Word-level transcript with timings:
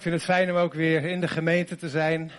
Ik 0.00 0.06
vind 0.06 0.18
het 0.18 0.30
fijn 0.30 0.50
om 0.50 0.56
ook 0.56 0.74
weer 0.74 1.04
in 1.04 1.20
de 1.20 1.28
gemeente 1.28 1.76
te 1.76 1.88
zijn, 1.88 2.30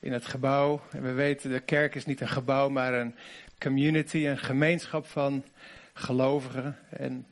in 0.00 0.12
het 0.12 0.26
gebouw. 0.26 0.80
En 0.90 1.02
we 1.02 1.12
weten, 1.12 1.50
de 1.50 1.60
kerk 1.60 1.94
is 1.94 2.06
niet 2.06 2.20
een 2.20 2.28
gebouw, 2.28 2.68
maar 2.68 2.94
een 2.94 3.14
community, 3.58 4.26
een 4.26 4.38
gemeenschap 4.38 5.06
van 5.06 5.44
gelovigen. 5.92 6.78
En 6.88 7.26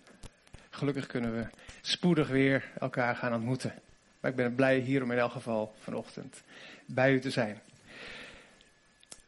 gelukkig 0.71 1.07
kunnen 1.07 1.35
we 1.37 1.47
spoedig 1.81 2.29
weer 2.29 2.65
elkaar 2.79 3.17
gaan 3.17 3.35
ontmoeten. 3.35 3.75
Maar 4.21 4.31
ik 4.31 4.37
ben 4.37 4.55
blij 4.55 4.79
hier 4.79 5.03
om 5.03 5.11
in 5.11 5.19
elk 5.19 5.33
geval 5.33 5.75
vanochtend 5.83 6.43
bij 6.87 7.13
u 7.13 7.21
te 7.21 7.31
zijn. 7.31 7.61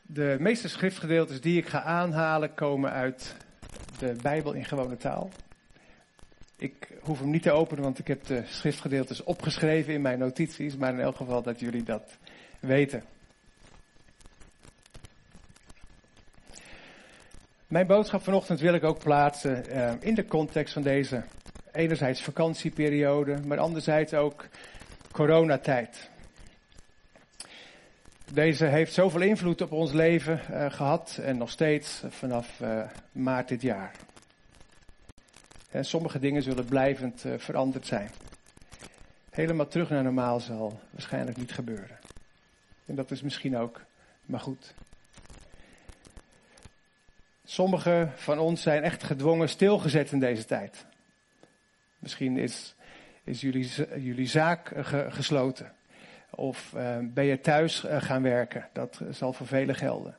De 0.02 0.36
meeste 0.40 0.68
schriftgedeeltes 0.68 1.40
die 1.40 1.58
ik 1.58 1.68
ga 1.68 1.82
aanhalen 1.82 2.54
komen 2.54 2.90
uit 2.90 3.36
de 3.98 4.16
Bijbel 4.22 4.52
in 4.52 4.64
gewone 4.64 4.96
taal. 4.96 5.30
Ik 6.60 6.88
hoef 7.00 7.18
hem 7.18 7.30
niet 7.30 7.42
te 7.42 7.50
openen, 7.50 7.82
want 7.82 7.98
ik 7.98 8.06
heb 8.06 8.24
de 8.24 8.42
schriftgedeeltes 8.46 9.24
opgeschreven 9.24 9.92
in 9.92 10.02
mijn 10.02 10.18
notities, 10.18 10.76
maar 10.76 10.92
in 10.92 11.00
elk 11.00 11.16
geval 11.16 11.42
dat 11.42 11.60
jullie 11.60 11.82
dat 11.82 12.18
weten. 12.60 13.02
Mijn 17.66 17.86
boodschap 17.86 18.22
vanochtend 18.22 18.60
wil 18.60 18.74
ik 18.74 18.84
ook 18.84 18.98
plaatsen 18.98 19.64
uh, 19.68 19.92
in 20.00 20.14
de 20.14 20.24
context 20.24 20.72
van 20.72 20.82
deze 20.82 21.22
enerzijds 21.72 22.22
vakantieperiode, 22.22 23.38
maar 23.46 23.58
anderzijds 23.58 24.14
ook 24.14 24.48
coronatijd. 25.12 26.10
Deze 28.32 28.66
heeft 28.66 28.92
zoveel 28.92 29.20
invloed 29.20 29.60
op 29.60 29.72
ons 29.72 29.92
leven 29.92 30.40
uh, 30.50 30.70
gehad 30.70 31.18
en 31.22 31.38
nog 31.38 31.50
steeds 31.50 32.02
vanaf 32.08 32.60
uh, 32.60 32.82
maart 33.12 33.48
dit 33.48 33.62
jaar. 33.62 33.92
En 35.70 35.84
sommige 35.84 36.18
dingen 36.18 36.42
zullen 36.42 36.64
blijvend 36.64 37.24
uh, 37.24 37.38
veranderd 37.38 37.86
zijn. 37.86 38.10
Helemaal 39.30 39.68
terug 39.68 39.88
naar 39.88 40.02
normaal 40.02 40.40
zal 40.40 40.80
waarschijnlijk 40.90 41.36
niet 41.36 41.52
gebeuren. 41.52 41.98
En 42.86 42.94
dat 42.94 43.10
is 43.10 43.22
misschien 43.22 43.56
ook 43.56 43.80
maar 44.24 44.40
goed. 44.40 44.74
Sommigen 47.44 48.12
van 48.16 48.38
ons 48.38 48.62
zijn 48.62 48.82
echt 48.82 49.02
gedwongen 49.02 49.48
stilgezet 49.48 50.12
in 50.12 50.20
deze 50.20 50.44
tijd. 50.44 50.86
Misschien 51.98 52.36
is, 52.36 52.74
is 53.24 53.40
jullie, 53.40 53.70
jullie 54.02 54.26
zaak 54.26 54.72
gesloten. 55.08 55.72
Of 56.30 56.72
uh, 56.76 56.96
ben 57.00 57.24
je 57.24 57.40
thuis 57.40 57.84
gaan 57.88 58.22
werken. 58.22 58.68
Dat 58.72 59.00
zal 59.10 59.32
voor 59.32 59.46
velen 59.46 59.74
gelden. 59.74 60.16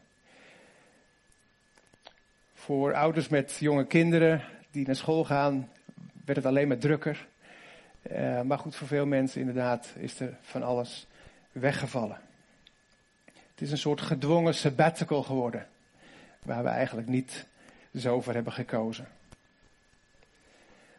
Voor 2.53 2.93
ouders 2.93 3.27
met 3.27 3.57
jonge 3.59 3.85
kinderen 3.85 4.43
die 4.71 4.85
naar 4.85 4.95
school 4.95 5.23
gaan, 5.23 5.69
werd 6.25 6.37
het 6.37 6.45
alleen 6.45 6.67
maar 6.67 6.77
drukker. 6.77 7.27
Uh, 8.11 8.41
maar 8.41 8.57
goed, 8.57 8.75
voor 8.75 8.87
veel 8.87 9.05
mensen 9.05 9.39
inderdaad 9.39 9.93
is 9.97 10.19
er 10.19 10.37
van 10.41 10.63
alles 10.63 11.07
weggevallen. 11.51 12.19
Het 13.25 13.61
is 13.61 13.71
een 13.71 13.77
soort 13.77 14.01
gedwongen 14.01 14.53
sabbatical 14.53 15.23
geworden, 15.23 15.67
waar 16.43 16.63
we 16.63 16.69
eigenlijk 16.69 17.07
niet 17.07 17.45
zo 17.97 18.21
voor 18.21 18.33
hebben 18.33 18.53
gekozen. 18.53 19.07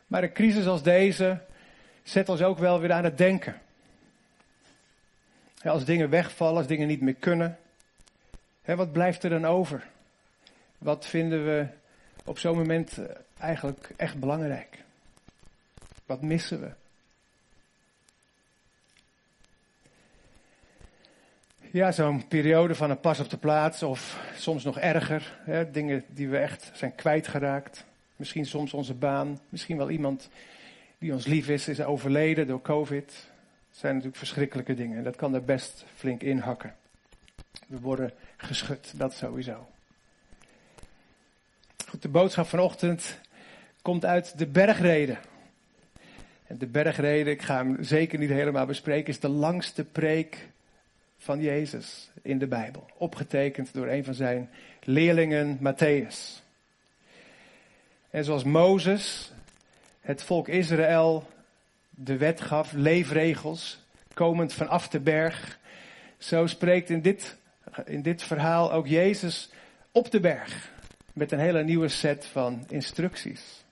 Maar 0.06 0.22
een 0.22 0.32
crisis 0.32 0.66
als 0.66 0.82
deze 0.82 1.40
zet 2.02 2.28
ons 2.28 2.42
ook 2.42 2.58
wel 2.58 2.80
weer 2.80 2.92
aan 2.92 3.04
het 3.04 3.18
denken. 3.18 3.60
als 5.64 5.84
dingen 5.84 6.10
wegvallen, 6.10 6.56
als 6.56 6.66
dingen 6.66 6.88
niet 6.88 7.00
meer 7.00 7.14
kunnen, 7.14 7.58
wat 8.64 8.92
blijft 8.92 9.22
er 9.22 9.30
dan 9.30 9.46
over? 9.46 9.86
Wat 10.78 11.06
vinden 11.06 11.44
we 11.44 11.66
op 12.24 12.38
zo'n 12.38 12.56
moment 12.56 12.98
eh, 12.98 13.04
eigenlijk 13.38 13.92
echt 13.96 14.20
belangrijk? 14.20 14.78
Wat 16.06 16.22
missen 16.22 16.60
we? 16.60 16.70
Ja, 21.70 21.92
zo'n 21.92 22.28
periode 22.28 22.74
van 22.74 22.90
een 22.90 23.00
pas 23.00 23.20
op 23.20 23.30
de 23.30 23.36
plaats 23.36 23.82
of 23.82 24.20
soms 24.36 24.64
nog 24.64 24.78
erger. 24.78 25.38
Hè, 25.44 25.70
dingen 25.70 26.04
die 26.08 26.28
we 26.28 26.38
echt 26.38 26.70
zijn 26.74 26.94
kwijtgeraakt. 26.94 27.84
Misschien 28.16 28.46
soms 28.46 28.72
onze 28.72 28.94
baan. 28.94 29.40
Misschien 29.48 29.76
wel 29.76 29.90
iemand 29.90 30.28
die 30.98 31.12
ons 31.12 31.26
lief 31.26 31.48
is, 31.48 31.68
is 31.68 31.82
overleden 31.82 32.46
door 32.46 32.62
COVID. 32.62 33.06
Dat 33.06 33.80
zijn 33.80 33.92
natuurlijk 33.92 34.18
verschrikkelijke 34.18 34.74
dingen. 34.74 34.98
En 34.98 35.04
dat 35.04 35.16
kan 35.16 35.34
er 35.34 35.44
best 35.44 35.84
flink 35.94 36.22
inhakken. 36.22 36.74
We 37.66 37.80
worden 37.80 38.12
geschud, 38.36 38.98
dat 38.98 39.12
sowieso. 39.12 39.71
De 42.00 42.08
boodschap 42.08 42.46
vanochtend 42.46 43.18
komt 43.82 44.04
uit 44.04 44.38
de 44.38 44.46
bergreden. 44.46 45.18
En 46.46 46.58
de 46.58 46.66
bergreden, 46.66 47.32
ik 47.32 47.42
ga 47.42 47.56
hem 47.56 47.76
zeker 47.80 48.18
niet 48.18 48.30
helemaal 48.30 48.66
bespreken, 48.66 49.08
is 49.08 49.20
de 49.20 49.28
langste 49.28 49.84
preek 49.84 50.48
van 51.18 51.40
Jezus 51.40 52.10
in 52.22 52.38
de 52.38 52.46
Bijbel. 52.46 52.86
Opgetekend 52.96 53.74
door 53.74 53.86
een 53.86 54.04
van 54.04 54.14
zijn 54.14 54.50
leerlingen, 54.82 55.58
Matthäus. 55.58 56.42
En 58.10 58.24
zoals 58.24 58.44
Mozes 58.44 59.32
het 60.00 60.22
volk 60.22 60.48
Israël 60.48 61.28
de 61.90 62.16
wet 62.16 62.40
gaf, 62.40 62.72
leefregels, 62.72 63.84
komend 64.14 64.52
vanaf 64.52 64.88
de 64.88 65.00
berg, 65.00 65.58
zo 66.18 66.46
spreekt 66.46 66.90
in 66.90 67.00
dit, 67.00 67.36
in 67.84 68.02
dit 68.02 68.22
verhaal 68.22 68.72
ook 68.72 68.86
Jezus 68.86 69.50
op 69.92 70.10
de 70.10 70.20
berg. 70.20 70.70
Met 71.12 71.32
een 71.32 71.38
hele 71.38 71.64
nieuwe 71.64 71.88
set 71.88 72.26
van 72.26 72.64
instructies. 72.68 73.64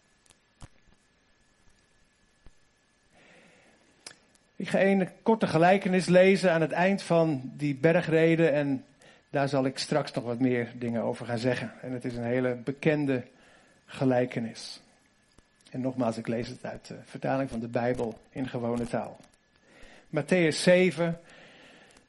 Ik 4.56 4.68
ga 4.68 4.80
een 4.80 5.08
korte 5.22 5.46
gelijkenis 5.46 6.06
lezen 6.06 6.52
aan 6.52 6.60
het 6.60 6.72
eind 6.72 7.02
van 7.02 7.52
die 7.56 7.74
bergreden 7.74 8.52
en 8.52 8.84
daar 9.30 9.48
zal 9.48 9.64
ik 9.64 9.78
straks 9.78 10.12
nog 10.12 10.24
wat 10.24 10.38
meer 10.38 10.72
dingen 10.74 11.02
over 11.02 11.26
gaan 11.26 11.38
zeggen. 11.38 11.72
En 11.82 11.92
het 11.92 12.04
is 12.04 12.16
een 12.16 12.24
hele 12.24 12.54
bekende 12.54 13.24
gelijkenis. 13.86 14.80
En 15.70 15.80
nogmaals, 15.80 16.16
ik 16.16 16.26
lees 16.26 16.48
het 16.48 16.64
uit 16.64 16.86
de 16.86 16.96
vertaling 17.04 17.50
van 17.50 17.60
de 17.60 17.68
Bijbel 17.68 18.18
in 18.30 18.48
gewone 18.48 18.86
taal. 18.86 19.20
Matthäus 20.16 20.56
7, 20.56 21.20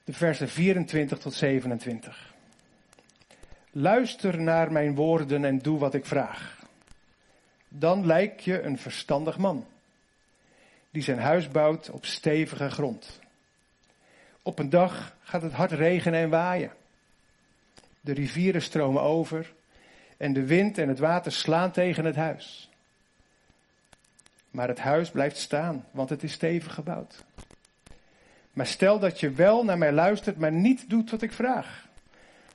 de 0.04 0.14
versen 0.14 0.50
24 0.50 1.18
tot 1.18 1.34
27. 1.34 2.31
Luister 3.74 4.42
naar 4.42 4.72
mijn 4.72 4.96
woorden 4.96 5.46
en 5.46 5.60
doe 5.60 5.80
wat 5.80 5.94
ik 5.94 6.06
vraag. 6.06 6.60
Dan 7.68 8.06
lijk 8.06 8.40
je 8.40 8.62
een 8.62 8.78
verstandig 8.78 9.38
man, 9.38 9.66
die 10.90 11.02
zijn 11.04 11.20
huis 11.20 11.48
bouwt 11.48 11.90
op 11.90 12.06
stevige 12.06 12.70
grond. 12.70 13.20
Op 14.42 14.60
een 14.60 14.70
dag 14.70 15.16
gaat 15.22 15.42
het 15.42 15.52
hard 15.52 15.72
regenen 15.72 16.20
en 16.20 16.30
waaien. 16.30 16.72
De 18.02 18.14
rivieren 18.14 18.62
stromen 18.62 19.02
over 19.02 19.54
en 20.18 20.34
de 20.34 20.46
wind 20.46 20.78
en 20.78 20.88
het 20.88 21.00
water 21.00 21.32
slaan 21.32 21.72
tegen 21.72 22.06
het 22.06 22.16
huis. 22.16 22.70
Maar 24.50 24.68
het 24.68 24.80
huis 24.80 25.12
blijft 25.12 25.38
staan, 25.38 25.86
want 25.92 26.10
het 26.10 26.24
is 26.24 26.34
stevig 26.34 26.74
gebouwd. 26.74 27.24
Maar 28.54 28.68
stel 28.68 29.00
dat 29.00 29.20
je 29.20 29.32
wel 29.32 29.64
naar 29.64 29.78
mij 29.78 29.92
luistert, 29.92 30.38
maar 30.38 30.52
niet 30.52 30.90
doet 30.90 31.12
wat 31.12 31.22
ik 31.22 31.34
vraag. 31.34 31.90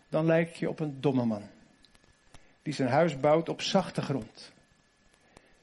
Dan 0.08 0.26
lijk 0.26 0.54
je 0.54 0.68
op 0.68 0.80
een 0.80 1.00
domme 1.00 1.24
man. 1.24 1.42
Die 2.62 2.74
zijn 2.74 2.88
huis 2.88 3.20
bouwt 3.20 3.48
op 3.48 3.60
zachte 3.62 4.02
grond. 4.02 4.52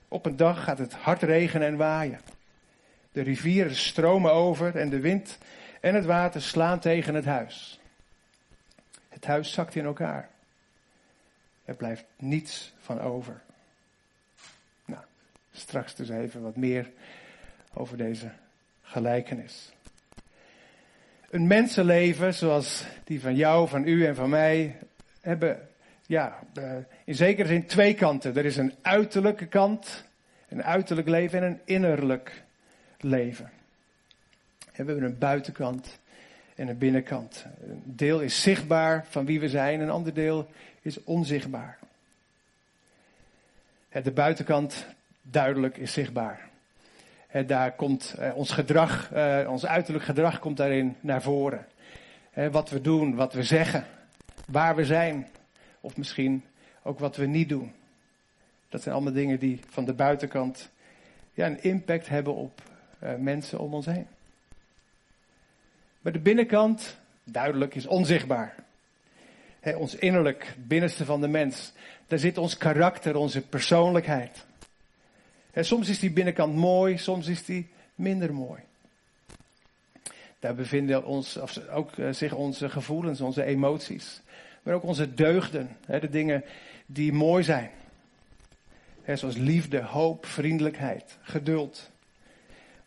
Op 0.07 0.25
een 0.25 0.35
dag 0.35 0.63
gaat 0.63 0.77
het 0.77 0.93
hard 0.93 1.21
regenen 1.21 1.67
en 1.67 1.77
waaien. 1.77 2.19
De 3.11 3.21
rivieren 3.21 3.75
stromen 3.75 4.33
over 4.33 4.77
en 4.77 4.89
de 4.89 4.99
wind 4.99 5.37
en 5.81 5.95
het 5.95 6.05
water 6.05 6.41
slaan 6.41 6.79
tegen 6.79 7.15
het 7.15 7.25
huis. 7.25 7.79
Het 9.09 9.25
huis 9.25 9.51
zakt 9.51 9.75
in 9.75 9.85
elkaar. 9.85 10.29
Er 11.65 11.75
blijft 11.75 12.05
niets 12.17 12.73
van 12.79 12.99
over. 12.99 13.41
Nou, 14.85 15.03
straks 15.51 15.95
dus 15.95 16.09
even 16.09 16.41
wat 16.41 16.55
meer 16.55 16.91
over 17.73 17.97
deze 17.97 18.31
gelijkenis. 18.81 19.72
Een 21.33 21.47
mensenleven 21.47 22.33
zoals 22.33 22.85
die 23.03 23.21
van 23.21 23.35
jou, 23.35 23.67
van 23.67 23.87
u 23.87 24.05
en 24.05 24.15
van 24.15 24.29
mij 24.29 24.75
hebben 25.21 25.67
ja, 26.05 26.39
eh, 26.53 26.71
in 27.05 27.15
zekere 27.15 27.47
zin 27.47 27.65
twee 27.65 27.93
kanten. 27.93 28.37
Er 28.37 28.45
is 28.45 28.57
een 28.57 28.73
uiterlijke 28.81 29.45
kant, 29.45 30.03
een 30.49 30.63
uiterlijk 30.63 31.07
leven 31.07 31.41
en 31.41 31.45
een 31.45 31.59
innerlijk 31.65 32.43
leven. 32.99 33.51
we 34.59 34.71
hebben 34.73 35.03
een 35.03 35.17
buitenkant 35.17 35.99
en 36.55 36.67
een 36.67 36.77
binnenkant. 36.77 37.45
Een 37.67 37.81
deel 37.85 38.21
is 38.21 38.41
zichtbaar 38.41 39.05
van 39.09 39.25
wie 39.25 39.39
we 39.39 39.49
zijn, 39.49 39.79
een 39.79 39.89
ander 39.89 40.13
deel 40.13 40.49
is 40.81 41.03
onzichtbaar. 41.03 41.79
De 44.03 44.11
buitenkant 44.11 44.85
duidelijk 45.21 45.77
is 45.77 45.93
zichtbaar. 45.93 46.51
Daar 47.41 47.71
komt 47.71 48.15
eh, 48.19 48.35
ons 48.35 48.51
gedrag, 48.51 49.11
eh, 49.11 49.47
ons 49.49 49.65
uiterlijk 49.65 50.05
gedrag 50.05 50.39
komt 50.39 50.57
daarin 50.57 50.95
naar 50.99 51.21
voren. 51.21 51.65
Wat 52.51 52.69
we 52.69 52.81
doen, 52.81 53.15
wat 53.15 53.33
we 53.33 53.43
zeggen, 53.43 53.85
waar 54.47 54.75
we 54.75 54.85
zijn. 54.85 55.27
Of 55.81 55.97
misschien 55.97 56.43
ook 56.83 56.99
wat 56.99 57.15
we 57.15 57.25
niet 57.25 57.49
doen. 57.49 57.73
Dat 58.69 58.81
zijn 58.81 58.95
allemaal 58.95 59.13
dingen 59.13 59.39
die 59.39 59.59
van 59.69 59.85
de 59.85 59.93
buitenkant 59.93 60.71
ja, 61.33 61.45
een 61.45 61.63
impact 61.63 62.09
hebben 62.09 62.35
op 62.35 62.61
eh, 62.99 63.15
mensen 63.15 63.59
om 63.59 63.73
ons 63.73 63.85
heen. 63.85 64.07
Maar 66.01 66.11
de 66.11 66.19
binnenkant, 66.19 66.97
duidelijk, 67.23 67.75
is 67.75 67.87
onzichtbaar. 67.87 68.55
ons 69.75 69.95
innerlijk, 69.95 70.55
binnenste 70.57 71.05
van 71.05 71.21
de 71.21 71.27
mens. 71.27 71.73
Daar 72.07 72.19
zit 72.19 72.37
ons 72.37 72.57
karakter, 72.57 73.15
onze 73.15 73.41
persoonlijkheid. 73.47 74.45
Soms 75.61 75.89
is 75.89 75.99
die 75.99 76.11
binnenkant 76.11 76.55
mooi, 76.55 76.97
soms 76.97 77.27
is 77.27 77.45
die 77.45 77.69
minder 77.95 78.33
mooi. 78.33 78.61
Daar 80.39 80.55
bevinden 80.55 81.05
ons, 81.05 81.39
ook 81.69 81.97
eh, 81.97 82.11
zich 82.11 82.33
onze 82.33 82.69
gevoelens, 82.69 83.21
onze 83.21 83.43
emoties. 83.43 84.21
Maar 84.63 84.73
ook 84.73 84.83
onze 84.83 85.13
deugden, 85.13 85.77
de 85.85 86.09
dingen 86.09 86.43
die 86.85 87.13
mooi 87.13 87.43
zijn. 87.43 87.69
zoals 89.05 89.35
liefde, 89.35 89.81
hoop, 89.81 90.25
vriendelijkheid, 90.25 91.17
geduld. 91.21 91.91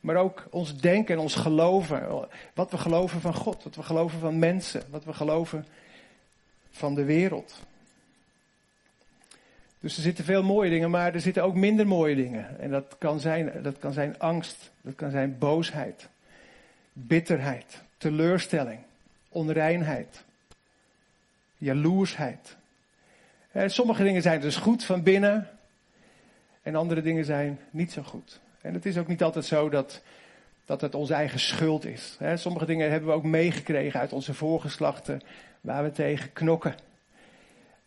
Maar 0.00 0.16
ook 0.16 0.46
ons 0.50 0.76
denken 0.76 1.14
en 1.14 1.20
ons 1.20 1.34
geloven. 1.34 2.28
Wat 2.54 2.70
we 2.70 2.78
geloven 2.78 3.20
van 3.20 3.34
God, 3.34 3.64
wat 3.64 3.76
we 3.76 3.82
geloven 3.82 4.18
van 4.18 4.38
mensen, 4.38 4.82
wat 4.90 5.04
we 5.04 5.12
geloven 5.12 5.66
van 6.70 6.94
de 6.94 7.04
wereld. 7.04 7.66
Dus 9.86 9.96
er 9.96 10.02
zitten 10.02 10.24
veel 10.24 10.42
mooie 10.42 10.70
dingen, 10.70 10.90
maar 10.90 11.14
er 11.14 11.20
zitten 11.20 11.42
ook 11.42 11.54
minder 11.54 11.86
mooie 11.86 12.14
dingen. 12.14 12.60
En 12.60 12.70
dat 12.70 12.96
kan 12.98 13.20
zijn, 13.20 13.52
dat 13.62 13.78
kan 13.78 13.92
zijn 13.92 14.18
angst, 14.18 14.70
dat 14.80 14.94
kan 14.94 15.10
zijn 15.10 15.38
boosheid, 15.38 16.08
bitterheid, 16.92 17.82
teleurstelling, 17.98 18.78
onreinheid, 19.28 20.24
jaloersheid. 21.58 22.56
sommige 23.66 24.02
dingen 24.02 24.22
zijn 24.22 24.40
dus 24.40 24.56
goed 24.56 24.84
van 24.84 25.02
binnen 25.02 25.48
en 26.62 26.74
andere 26.74 27.02
dingen 27.02 27.24
zijn 27.24 27.58
niet 27.70 27.92
zo 27.92 28.02
goed. 28.02 28.40
En 28.60 28.74
het 28.74 28.86
is 28.86 28.98
ook 28.98 29.08
niet 29.08 29.22
altijd 29.22 29.44
zo 29.44 29.68
dat, 29.68 30.02
dat 30.64 30.80
het 30.80 30.94
onze 30.94 31.14
eigen 31.14 31.40
schuld 31.40 31.84
is. 31.84 32.18
sommige 32.34 32.66
dingen 32.66 32.90
hebben 32.90 33.08
we 33.08 33.14
ook 33.14 33.24
meegekregen 33.24 34.00
uit 34.00 34.12
onze 34.12 34.34
voorgeslachten 34.34 35.20
waar 35.60 35.82
we 35.82 35.92
tegen 35.92 36.32
knokken. 36.32 36.85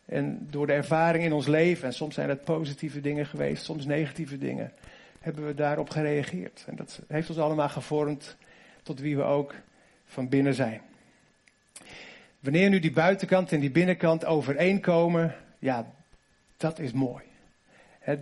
En 0.10 0.48
door 0.50 0.68
de 0.68 0.74
ervaring 0.74 1.24
in 1.24 1.34
ons 1.34 1.48
leven, 1.48 1.88
en 1.88 1.94
soms 1.94 2.16
zijn 2.16 2.30
het 2.30 2.44
positieve 2.44 3.02
dingen 3.02 3.26
geweest, 3.26 3.64
soms 3.64 3.86
negatieve 3.86 4.38
dingen, 4.38 4.72
hebben 5.20 5.46
we 5.46 5.54
daarop 5.54 5.90
gereageerd. 5.90 6.64
En 6.68 6.76
dat 6.76 7.02
heeft 7.08 7.30
ons 7.30 7.38
allemaal 7.38 7.70
gevormd 7.70 8.38
tot 8.84 9.00
wie 9.00 9.16
we 9.16 9.24
ook 9.24 9.54
van 10.06 10.30
binnen 10.30 10.54
zijn. 10.54 10.82
Wanneer 12.40 12.70
nu 12.70 12.80
die 12.80 12.92
buitenkant 12.92 13.52
en 13.52 13.60
die 13.60 13.72
binnenkant 13.72 14.26
overeenkomen, 14.26 15.36
ja, 15.60 15.92
dat 16.58 16.80
is 16.80 16.92
mooi. 16.92 17.24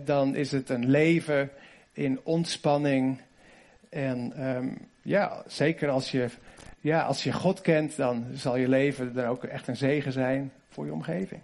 dan 0.04 0.34
is 0.34 0.52
het 0.52 0.68
een 0.68 0.90
leven 0.90 1.50
in 1.92 2.20
ontspanning. 2.22 3.20
En 3.88 4.46
um, 4.46 4.78
ja, 5.02 5.42
zeker 5.46 5.88
als 5.88 6.10
je, 6.10 6.28
ja, 6.80 7.02
als 7.02 7.22
je 7.22 7.32
God 7.32 7.60
kent, 7.60 7.96
dan 7.96 8.26
zal 8.32 8.56
je 8.56 8.68
leven 8.68 9.14
dan 9.14 9.24
ook 9.24 9.44
echt 9.44 9.68
een 9.68 9.76
zegen 9.76 10.12
zijn 10.12 10.52
voor 10.68 10.86
je 10.86 10.92
omgeving. 10.92 11.40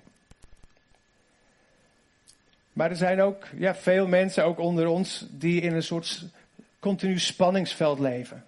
Maar 2.74 2.90
er 2.90 2.96
zijn 2.96 3.20
ook 3.20 3.46
ja, 3.56 3.74
veel 3.74 4.06
mensen, 4.06 4.44
ook 4.44 4.58
onder 4.58 4.86
ons, 4.86 5.26
die 5.30 5.60
in 5.60 5.74
een 5.74 5.82
soort 5.82 6.24
continu 6.78 7.18
spanningsveld 7.18 7.98
leven. 7.98 8.44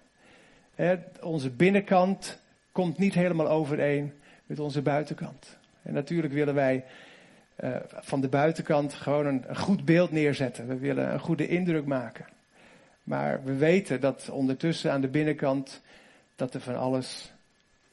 onze 1.21 1.49
binnenkant 1.49 2.39
komt 2.71 2.97
niet 2.97 3.13
helemaal 3.13 3.49
overeen 3.49 4.13
met 4.45 4.59
onze 4.59 4.81
buitenkant. 4.81 5.57
En 5.81 5.93
natuurlijk 5.93 6.33
willen 6.33 6.53
wij 6.53 6.85
uh, 7.63 7.75
van 7.89 8.21
de 8.21 8.27
buitenkant 8.27 8.93
gewoon 8.93 9.25
een, 9.25 9.43
een, 9.47 9.57
goed 9.57 9.85
beeld 9.85 10.11
neerzetten. 10.11 10.67
We 10.67 10.77
willen 10.77 11.13
een 11.13 11.19
goede 11.19 11.47
indruk 11.47 11.85
maken. 11.85 12.25
Maar 13.03 13.43
we 13.43 13.55
weten 13.55 14.01
dat 14.01 14.29
ondertussen 14.29 14.91
aan 14.91 15.01
de 15.01 15.07
binnenkant 15.07 15.81
dat 16.35 16.53
er 16.53 16.61
van 16.61 16.75
alles 16.75 17.33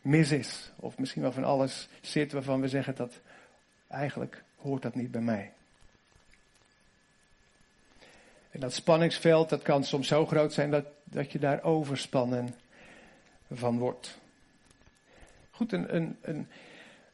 mis 0.01 0.31
is. 0.31 0.73
Of 0.77 0.99
misschien 0.99 1.23
wel 1.23 1.33
van 1.33 1.45
alles 1.45 1.89
zit 2.01 2.33
waarvan 2.33 2.61
we 2.61 2.69
zeggen 2.69 2.95
dat 2.95 3.21
eigenlijk 3.89 4.43
hoort 4.57 4.83
dat 4.83 4.95
niet 4.95 5.11
bij 5.11 5.21
mij. 5.21 5.53
En 8.55 8.61
dat 8.61 8.73
spanningsveld, 8.73 9.49
dat 9.49 9.63
kan 9.63 9.85
soms 9.85 10.09
zo 10.09 10.27
groot 10.27 10.53
zijn 10.53 10.71
dat, 10.71 10.85
dat 11.05 11.33
je 11.33 11.39
daar 11.39 11.63
overspannen 11.63 12.55
van 13.53 13.79
wordt. 13.79 14.19
Goed, 15.51 15.73
een, 15.73 15.97
een, 15.97 16.17
een, 16.23 16.49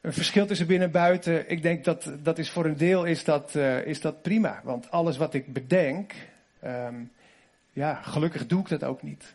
een 0.01 0.13
verschil 0.13 0.45
tussen 0.45 0.67
binnen 0.67 0.87
en 0.87 0.93
buiten, 0.93 1.49
ik 1.49 1.61
denk 1.61 1.83
dat 1.83 2.11
dat 2.19 2.37
is 2.37 2.49
voor 2.49 2.65
een 2.65 2.77
deel 2.77 3.05
is 3.05 3.23
dat, 3.23 3.55
uh, 3.55 3.85
is 3.85 4.01
dat 4.01 4.21
prima. 4.21 4.61
Want 4.63 4.91
alles 4.91 5.17
wat 5.17 5.33
ik 5.33 5.53
bedenk, 5.53 6.13
um, 6.63 7.11
ja, 7.73 7.93
gelukkig 7.93 8.47
doe 8.47 8.61
ik 8.61 8.69
dat 8.69 8.83
ook 8.83 9.01
niet. 9.01 9.33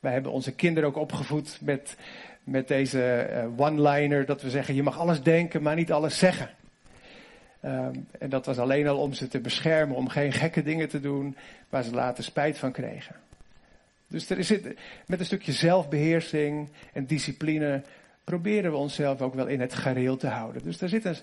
Wij 0.00 0.12
hebben 0.12 0.32
onze 0.32 0.52
kinderen 0.52 0.88
ook 0.88 0.96
opgevoed 0.96 1.58
met, 1.60 1.96
met 2.44 2.68
deze 2.68 3.30
uh, 3.30 3.60
one-liner, 3.60 4.26
dat 4.26 4.42
we 4.42 4.50
zeggen, 4.50 4.74
je 4.74 4.82
mag 4.82 4.98
alles 4.98 5.22
denken, 5.22 5.62
maar 5.62 5.76
niet 5.76 5.92
alles 5.92 6.18
zeggen. 6.18 6.50
Um, 7.64 8.06
en 8.18 8.30
dat 8.30 8.46
was 8.46 8.58
alleen 8.58 8.88
al 8.88 8.98
om 8.98 9.12
ze 9.12 9.28
te 9.28 9.40
beschermen, 9.40 9.96
om 9.96 10.08
geen 10.08 10.32
gekke 10.32 10.62
dingen 10.62 10.88
te 10.88 11.00
doen 11.00 11.36
waar 11.68 11.82
ze 11.82 11.94
later 11.94 12.24
spijt 12.24 12.58
van 12.58 12.72
kregen. 12.72 13.16
Dus 14.06 14.30
er 14.30 14.38
is, 14.38 14.50
met 15.06 15.20
een 15.20 15.24
stukje 15.24 15.52
zelfbeheersing 15.52 16.68
en 16.92 17.06
discipline 17.06 17.82
proberen 18.24 18.70
we 18.70 18.76
onszelf 18.76 19.20
ook 19.20 19.34
wel 19.34 19.46
in 19.46 19.60
het 19.60 19.74
gareel 19.74 20.16
te 20.16 20.26
houden. 20.26 20.62
Dus 20.62 20.80
er 20.80 20.88
zit 20.88 21.04
een, 21.04 21.16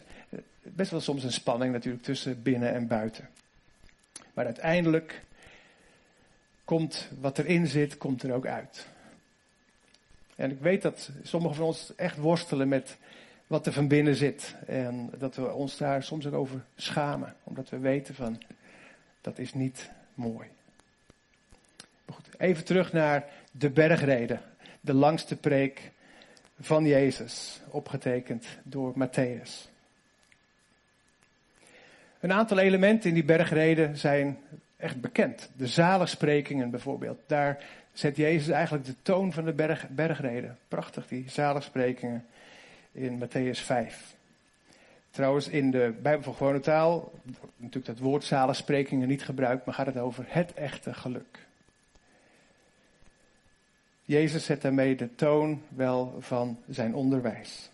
best 0.61 0.91
wel 0.91 0.99
soms 0.99 1.23
een 1.23 1.31
spanning 1.31 1.73
natuurlijk 1.73 2.03
tussen 2.03 2.41
binnen 2.41 2.73
en 2.73 2.87
buiten. 2.87 3.29
Maar 4.33 4.45
uiteindelijk 4.45 5.23
komt 6.65 7.09
wat 7.19 7.37
erin 7.37 7.67
zit, 7.67 7.97
komt 7.97 8.23
er 8.23 8.33
ook 8.33 8.45
uit. 8.45 8.87
En 10.35 10.51
ik 10.51 10.59
weet 10.59 10.81
dat 10.81 11.09
sommigen 11.23 11.55
van 11.55 11.65
ons 11.65 11.95
echt 11.95 12.17
worstelen 12.17 12.67
met 12.67 12.97
wat 13.51 13.65
er 13.65 13.73
van 13.73 13.87
binnen 13.87 14.15
zit. 14.15 14.55
En 14.65 15.09
dat 15.17 15.35
we 15.35 15.53
ons 15.53 15.77
daar 15.77 16.03
soms 16.03 16.25
ook 16.25 16.33
over 16.33 16.63
schamen. 16.75 17.35
Omdat 17.43 17.69
we 17.69 17.77
weten 17.77 18.15
van, 18.15 18.41
dat 19.21 19.39
is 19.39 19.53
niet 19.53 19.91
mooi. 20.13 20.47
Maar 22.05 22.15
goed, 22.15 22.29
even 22.37 22.65
terug 22.65 22.93
naar 22.93 23.25
de 23.51 23.69
bergreden. 23.69 24.41
De 24.81 24.93
langste 24.93 25.35
preek 25.35 25.91
van 26.59 26.85
Jezus, 26.85 27.61
opgetekend 27.69 28.45
door 28.63 28.93
Matthäus. 28.93 29.69
Een 32.19 32.33
aantal 32.33 32.57
elementen 32.57 33.09
in 33.09 33.15
die 33.15 33.23
bergreden 33.23 33.97
zijn 33.97 34.37
echt 34.77 35.01
bekend. 35.01 35.49
De 35.55 35.67
zaligsprekingen 35.67 36.69
bijvoorbeeld. 36.69 37.19
Daar 37.27 37.63
zet 37.93 38.15
Jezus 38.15 38.49
eigenlijk 38.49 38.85
de 38.85 38.95
toon 39.01 39.33
van 39.33 39.45
de 39.45 39.53
berg, 39.53 39.89
bergreden. 39.89 40.57
Prachtig, 40.67 41.07
die 41.07 41.29
zaligsprekingen 41.29 42.25
in 42.91 43.19
Matthäus 43.19 43.59
5. 43.59 44.15
Trouwens, 45.09 45.47
in 45.47 45.71
de 45.71 45.93
Bijbel 46.01 46.23
van 46.23 46.35
gewone 46.35 46.59
taal, 46.59 47.11
natuurlijk 47.55 47.85
dat 47.85 47.99
woord 47.99 48.23
zaligsprekingen 48.23 49.07
niet 49.07 49.23
gebruikt, 49.23 49.65
maar 49.65 49.75
gaat 49.75 49.85
het 49.85 49.97
over 49.97 50.25
het 50.27 50.53
echte 50.53 50.93
geluk. 50.93 51.39
Jezus 54.03 54.45
zet 54.45 54.61
daarmee 54.61 54.95
de 54.95 55.15
toon 55.15 55.61
wel 55.69 56.15
van 56.19 56.57
zijn 56.69 56.95
onderwijs. 56.95 57.71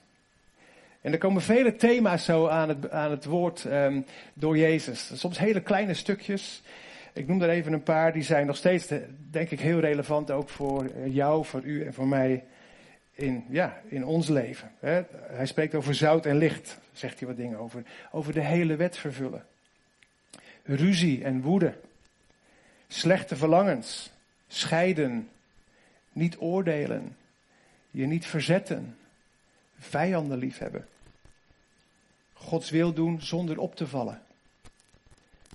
En 1.01 1.11
er 1.11 1.17
komen 1.19 1.41
vele 1.41 1.75
thema's 1.75 2.25
zo 2.25 2.47
aan 2.47 2.69
het, 2.69 2.91
aan 2.91 3.11
het 3.11 3.25
woord 3.25 3.63
um, 3.63 4.05
door 4.33 4.57
Jezus. 4.57 5.19
Soms 5.19 5.37
hele 5.37 5.61
kleine 5.61 5.93
stukjes. 5.93 6.61
Ik 7.13 7.27
noem 7.27 7.41
er 7.41 7.49
even 7.49 7.73
een 7.73 7.83
paar, 7.83 8.13
die 8.13 8.23
zijn 8.23 8.45
nog 8.45 8.55
steeds, 8.55 8.87
denk 9.31 9.49
ik, 9.49 9.59
heel 9.59 9.79
relevant 9.79 10.31
ook 10.31 10.49
voor 10.49 10.89
jou, 11.05 11.45
voor 11.45 11.61
u 11.63 11.85
en 11.85 11.93
voor 11.93 12.07
mij 12.07 12.43
in, 13.17 13.45
ja, 13.49 13.81
in 13.87 14.05
ons 14.05 14.27
leven. 14.27 14.71
Hè. 14.79 15.01
Hij 15.11 15.45
spreekt 15.45 15.75
over 15.75 15.95
zout 15.95 16.25
en 16.25 16.37
licht, 16.37 16.79
zegt 16.91 17.19
hij 17.19 17.27
wat 17.27 17.37
dingen 17.37 17.57
over. 17.57 17.83
Over 18.11 18.33
de 18.33 18.41
hele 18.41 18.75
wet 18.75 18.97
vervullen. 18.97 19.45
Ruzie 20.63 21.23
en 21.23 21.41
woede. 21.41 21.73
Slechte 22.87 23.35
verlangens. 23.35 24.11
Scheiden, 24.47 25.29
niet 26.11 26.37
oordelen, 26.37 27.15
je 27.91 28.05
niet 28.05 28.25
verzetten, 28.25 28.97
vijanden 29.79 30.37
liefhebben. 30.37 30.87
Gods 32.33 32.69
wil 32.69 32.93
doen 32.93 33.21
zonder 33.21 33.59
op 33.59 33.75
te 33.75 33.87
vallen. 33.87 34.21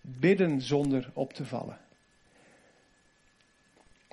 Bidden 0.03 0.61
zonder 0.61 1.11
op 1.13 1.33
te 1.33 1.45
vallen. 1.45 1.79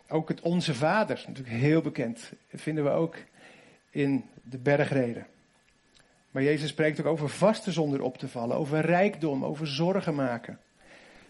Ook 0.08 0.30
het 0.30 0.42
Onze 0.42 0.76
Vader, 0.76 1.24
natuurlijk 1.28 1.56
heel 1.56 1.82
bekend, 1.82 2.32
vinden 2.54 2.84
we 2.84 2.90
ook 2.90 3.16
in 3.90 4.26
de 4.44 4.58
bergreden. 4.58 5.28
Maar 6.32 6.44
Jezus 6.44 6.70
spreekt 6.70 7.00
ook 7.00 7.06
over 7.06 7.30
vasten 7.30 7.74
zonder 7.74 8.02
op 8.02 8.18
te 8.18 8.28
vallen, 8.28 8.58
over 8.58 8.80
rijkdom, 8.80 9.46
over 9.46 9.68
zorgen 9.68 10.16
maken. 10.16 10.60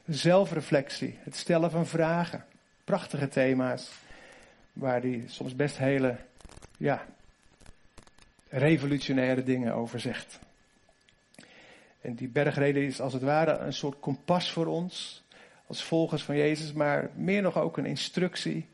Zelfreflectie, 0.05 1.17
het 1.19 1.35
stellen 1.35 1.71
van 1.71 1.87
vragen. 1.87 2.45
Prachtige 2.83 3.27
thema's 3.27 3.91
waar 4.73 5.01
hij 5.01 5.23
soms 5.27 5.55
best 5.55 5.77
hele, 5.77 6.15
ja, 6.77 7.05
revolutionaire 8.49 9.43
dingen 9.43 9.73
over 9.73 9.99
zegt. 9.99 10.39
En 12.01 12.15
die 12.15 12.27
bergreden 12.27 12.83
is 12.83 13.01
als 13.01 13.13
het 13.13 13.21
ware 13.21 13.57
een 13.57 13.73
soort 13.73 13.99
kompas 13.99 14.51
voor 14.51 14.65
ons, 14.65 15.23
als 15.67 15.83
volgers 15.83 16.23
van 16.23 16.37
Jezus, 16.37 16.73
maar 16.73 17.09
meer 17.15 17.41
nog 17.41 17.57
ook 17.57 17.77
een 17.77 17.85
instructie 17.85 18.67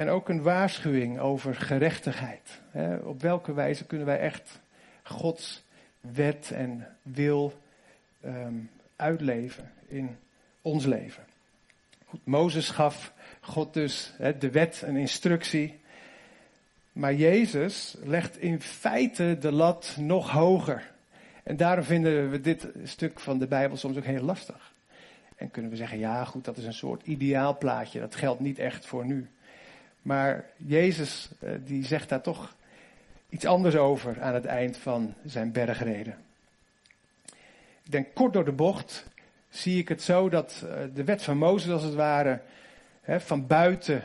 En 0.00 0.08
ook 0.08 0.28
een 0.28 0.42
waarschuwing 0.42 1.18
over 1.18 1.54
gerechtigheid. 1.54 2.60
Op 3.02 3.22
welke 3.22 3.52
wijze 3.52 3.84
kunnen 3.84 4.06
wij 4.06 4.18
echt 4.18 4.60
Gods 5.02 5.64
wet 6.00 6.50
en 6.50 6.86
wil 7.02 7.60
ehm, 8.20 8.54
uitleven 8.96 9.70
in 9.88 10.16
ons 10.62 10.84
leven. 10.84 11.24
Goed, 12.06 12.26
Mozes 12.26 12.70
gaf 12.70 13.12
God 13.40 13.74
dus 13.74 14.12
de 14.38 14.50
wet 14.50 14.82
en 14.82 14.96
instructie. 14.96 15.80
Maar 16.92 17.14
Jezus 17.14 17.96
legt 18.02 18.38
in 18.38 18.60
feite 18.60 19.36
de 19.40 19.52
lat 19.52 19.96
nog 19.98 20.30
hoger. 20.30 20.92
En 21.42 21.56
daarom 21.56 21.84
vinden 21.84 22.30
we 22.30 22.40
dit 22.40 22.68
stuk 22.84 23.20
van 23.20 23.38
de 23.38 23.46
Bijbel 23.46 23.76
soms 23.76 23.96
ook 23.96 24.04
heel 24.04 24.24
lastig. 24.24 24.72
En 25.36 25.50
kunnen 25.50 25.70
we 25.70 25.76
zeggen, 25.76 25.98
ja 25.98 26.24
goed, 26.24 26.44
dat 26.44 26.56
is 26.56 26.64
een 26.64 26.72
soort 26.72 27.06
ideaalplaatje. 27.06 28.00
Dat 28.00 28.14
geldt 28.14 28.40
niet 28.40 28.58
echt 28.58 28.86
voor 28.86 29.06
nu. 29.06 29.28
Maar 30.02 30.44
Jezus 30.56 31.30
eh, 31.40 31.50
die 31.64 31.84
zegt 31.84 32.08
daar 32.08 32.20
toch 32.20 32.54
iets 33.28 33.44
anders 33.44 33.76
over 33.76 34.22
aan 34.22 34.34
het 34.34 34.44
eind 34.44 34.76
van 34.76 35.14
zijn 35.24 35.52
bergreden. 35.52 36.16
Ik 37.82 37.90
denk 37.90 38.14
kort 38.14 38.32
door 38.32 38.44
de 38.44 38.52
bocht 38.52 39.06
zie 39.48 39.78
ik 39.78 39.88
het 39.88 40.02
zo 40.02 40.28
dat 40.28 40.64
eh, 40.66 40.72
de 40.94 41.04
wet 41.04 41.22
van 41.22 41.36
Mozes 41.36 41.72
als 41.72 41.82
het 41.82 41.94
ware 41.94 42.40
van 43.18 43.46
buiten 43.46 44.02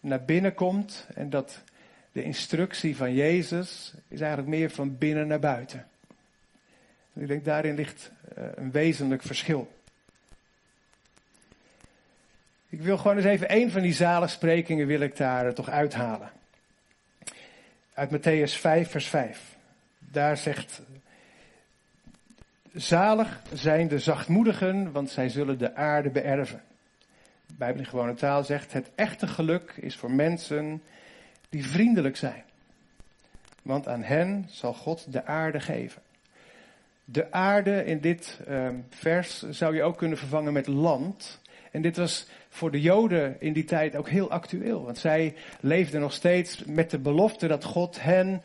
naar 0.00 0.24
binnen 0.24 0.54
komt 0.54 1.06
en 1.14 1.30
dat 1.30 1.62
de 2.12 2.22
instructie 2.22 2.96
van 2.96 3.14
Jezus 3.14 3.94
is 4.08 4.20
eigenlijk 4.20 4.50
meer 4.50 4.70
van 4.70 4.98
binnen 4.98 5.26
naar 5.26 5.40
buiten. 5.40 5.86
ik 7.14 7.26
denk 7.26 7.44
daarin 7.44 7.74
ligt 7.74 8.10
eh, 8.34 8.44
een 8.54 8.70
wezenlijk 8.70 9.22
verschil. 9.22 9.72
Ik 12.74 12.82
wil 12.82 12.98
gewoon 12.98 13.16
eens 13.16 13.26
even 13.26 13.48
één 13.48 13.70
van 13.70 13.82
die 13.82 13.92
zaligsprekingen 13.92 14.86
wil 14.86 15.00
ik 15.00 15.16
daar 15.16 15.54
toch 15.54 15.68
uithalen. 15.68 16.30
Uit 17.94 18.10
Matthäus 18.10 18.58
5, 18.58 18.90
vers 18.90 19.06
5. 19.06 19.56
Daar 19.98 20.36
zegt, 20.36 20.82
zalig 22.72 23.42
zijn 23.52 23.88
de 23.88 23.98
zachtmoedigen, 23.98 24.92
want 24.92 25.10
zij 25.10 25.28
zullen 25.28 25.58
de 25.58 25.74
aarde 25.74 26.10
beërven. 26.10 26.62
Bijbel 27.58 27.80
in 27.80 27.86
gewone 27.86 28.14
taal 28.14 28.44
zegt, 28.44 28.72
het 28.72 28.90
echte 28.94 29.26
geluk 29.26 29.72
is 29.76 29.96
voor 29.96 30.10
mensen 30.10 30.82
die 31.48 31.66
vriendelijk 31.66 32.16
zijn. 32.16 32.42
Want 33.62 33.88
aan 33.88 34.02
hen 34.02 34.46
zal 34.50 34.72
God 34.72 35.12
de 35.12 35.24
aarde 35.24 35.60
geven. 35.60 36.02
De 37.04 37.32
aarde 37.32 37.84
in 37.84 38.00
dit 38.00 38.40
um, 38.48 38.86
vers 38.90 39.42
zou 39.50 39.74
je 39.74 39.82
ook 39.82 39.98
kunnen 39.98 40.18
vervangen 40.18 40.52
met 40.52 40.66
land. 40.66 41.42
En 41.70 41.82
dit 41.82 41.96
was 41.96 42.26
voor 42.54 42.70
de 42.70 42.80
Joden 42.80 43.36
in 43.40 43.52
die 43.52 43.64
tijd 43.64 43.96
ook 43.96 44.08
heel 44.08 44.30
actueel. 44.30 44.84
Want 44.84 44.98
zij 44.98 45.34
leefden 45.60 46.00
nog 46.00 46.12
steeds 46.12 46.64
met 46.64 46.90
de 46.90 46.98
belofte 46.98 47.46
dat 47.46 47.64
God 47.64 48.02
hen 48.02 48.42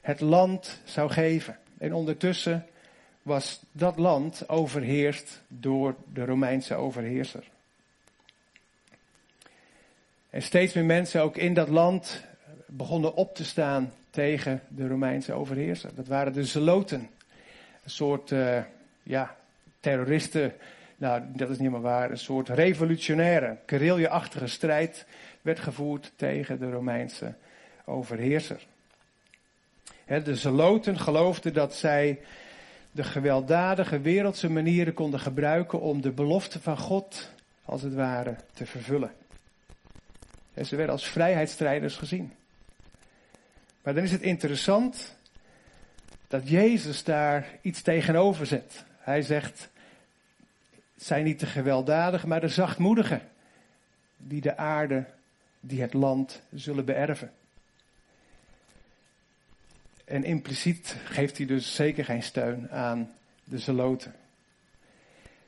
het 0.00 0.20
land 0.20 0.80
zou 0.84 1.10
geven. 1.10 1.58
En 1.78 1.94
ondertussen 1.94 2.66
was 3.22 3.62
dat 3.72 3.98
land 3.98 4.48
overheerst 4.48 5.42
door 5.48 5.94
de 6.12 6.24
Romeinse 6.24 6.74
overheerser. 6.74 7.44
En 10.30 10.42
steeds 10.42 10.72
meer 10.74 10.84
mensen 10.84 11.22
ook 11.22 11.36
in 11.36 11.54
dat 11.54 11.68
land 11.68 12.24
begonnen 12.66 13.14
op 13.14 13.34
te 13.34 13.44
staan 13.44 13.92
tegen 14.10 14.62
de 14.68 14.86
Romeinse 14.86 15.32
overheerser. 15.32 15.90
Dat 15.94 16.06
waren 16.06 16.32
de 16.32 16.44
Zeloten. 16.44 17.10
Een 17.84 17.90
soort 17.90 18.30
uh, 18.30 18.62
ja, 19.02 19.36
terroristen 19.80 20.52
nou, 21.02 21.22
dat 21.32 21.50
is 21.50 21.58
niet 21.58 21.70
meer 21.70 21.80
waar. 21.80 22.10
Een 22.10 22.18
soort 22.18 22.48
revolutionaire, 22.48 23.56
guerrilla-achtige 23.66 24.46
strijd 24.46 25.06
werd 25.40 25.58
gevoerd 25.60 26.12
tegen 26.16 26.58
de 26.58 26.70
Romeinse 26.70 27.34
overheerser. 27.84 28.66
de 30.06 30.36
Zeloten 30.36 30.98
geloofden 30.98 31.52
dat 31.52 31.74
zij 31.74 32.20
de 32.90 33.04
gewelddadige 33.04 34.00
wereldse 34.00 34.50
manieren 34.50 34.94
konden 34.94 35.20
gebruiken 35.20 35.80
om 35.80 36.00
de 36.00 36.10
belofte 36.10 36.60
van 36.60 36.78
God, 36.78 37.30
als 37.64 37.82
het 37.82 37.94
ware, 37.94 38.36
te 38.52 38.66
vervullen. 38.66 39.12
En 40.54 40.66
ze 40.66 40.76
werden 40.76 40.94
als 40.94 41.06
vrijheidsstrijders 41.06 41.96
gezien. 41.96 42.32
Maar 43.82 43.94
dan 43.94 44.02
is 44.02 44.12
het 44.12 44.22
interessant 44.22 45.16
dat 46.28 46.48
Jezus 46.48 47.04
daar 47.04 47.46
iets 47.60 47.82
tegenover 47.82 48.46
zet. 48.46 48.84
Hij 48.98 49.22
zegt, 49.22 49.70
zijn 51.02 51.24
niet 51.24 51.40
de 51.40 51.46
gewelddadigen, 51.46 52.28
maar 52.28 52.40
de 52.40 52.48
zachtmoedigen. 52.48 53.22
Die 54.16 54.40
de 54.40 54.56
aarde, 54.56 55.04
die 55.60 55.80
het 55.80 55.92
land 55.92 56.42
zullen 56.54 56.84
beërven. 56.84 57.32
En 60.04 60.24
impliciet 60.24 60.96
geeft 61.04 61.36
hij 61.36 61.46
dus 61.46 61.74
zeker 61.74 62.04
geen 62.04 62.22
steun 62.22 62.70
aan 62.70 63.10
de 63.44 63.58
zeloten. 63.58 64.14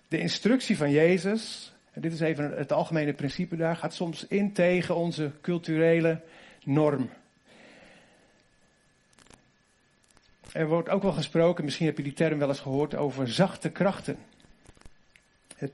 De 0.09 0.19
instructie 0.19 0.77
van 0.77 0.91
Jezus, 0.91 1.73
en 1.93 2.01
dit 2.01 2.13
is 2.13 2.21
even 2.21 2.57
het 2.57 2.73
algemene 2.73 3.13
principe 3.13 3.57
daar, 3.57 3.77
gaat 3.77 3.95
soms 3.95 4.27
in 4.27 4.53
tegen 4.53 4.97
onze 4.97 5.31
culturele 5.41 6.21
norm. 6.65 7.11
Er 10.53 10.67
wordt 10.67 10.89
ook 10.89 11.03
wel 11.03 11.13
gesproken, 11.13 11.65
misschien 11.65 11.87
heb 11.87 11.97
je 11.97 12.03
die 12.03 12.13
term 12.13 12.39
wel 12.39 12.49
eens 12.49 12.61
gehoord, 12.61 12.95
over 12.95 13.29
zachte 13.29 13.71
krachten 13.71 14.19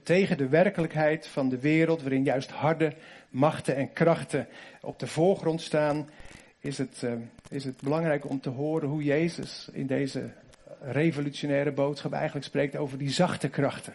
tegen 0.03 0.37
de 0.37 0.49
werkelijkheid 0.49 1.27
van 1.27 1.49
de 1.49 1.59
wereld, 1.59 2.03
waarin 2.03 2.25
juist 2.25 2.51
harde 2.51 2.93
machten 3.29 3.77
en 3.77 3.93
krachten 3.93 4.47
op 4.81 4.99
de 4.99 5.07
voorgrond 5.07 5.61
staan, 5.61 6.09
is 6.61 6.79
het, 6.79 7.03
uh, 7.05 7.13
is 7.49 7.65
het 7.65 7.81
belangrijk 7.81 8.29
om 8.29 8.41
te 8.41 8.49
horen 8.49 8.89
hoe 8.89 9.03
Jezus 9.03 9.69
in 9.73 9.87
deze 9.87 10.31
revolutionaire 10.81 11.73
boodschap 11.73 12.13
eigenlijk 12.13 12.47
spreekt 12.47 12.77
over 12.77 12.99
die 12.99 13.11
zachte 13.11 13.49
krachten. 13.49 13.95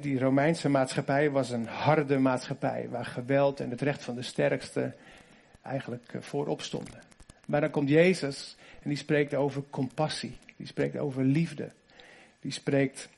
die 0.00 0.18
Romeinse 0.18 0.68
maatschappij 0.68 1.30
was 1.30 1.50
een 1.50 1.66
harde 1.66 2.18
maatschappij, 2.18 2.88
waar 2.90 3.04
geweld 3.04 3.60
en 3.60 3.70
het 3.70 3.80
recht 3.80 4.02
van 4.02 4.14
de 4.14 4.22
sterkste 4.22 4.92
eigenlijk 5.62 6.12
uh, 6.12 6.22
voorop 6.22 6.62
stonden. 6.62 7.00
Maar 7.46 7.60
dan 7.60 7.70
komt 7.70 7.88
Jezus 7.88 8.56
en 8.82 8.88
die 8.88 8.98
spreekt 8.98 9.34
over 9.34 9.62
compassie, 9.70 10.38
die 10.56 10.66
spreekt 10.66 10.98
over 10.98 11.24
liefde, 11.24 11.70
die 12.46 12.54
spreekt 12.54 13.08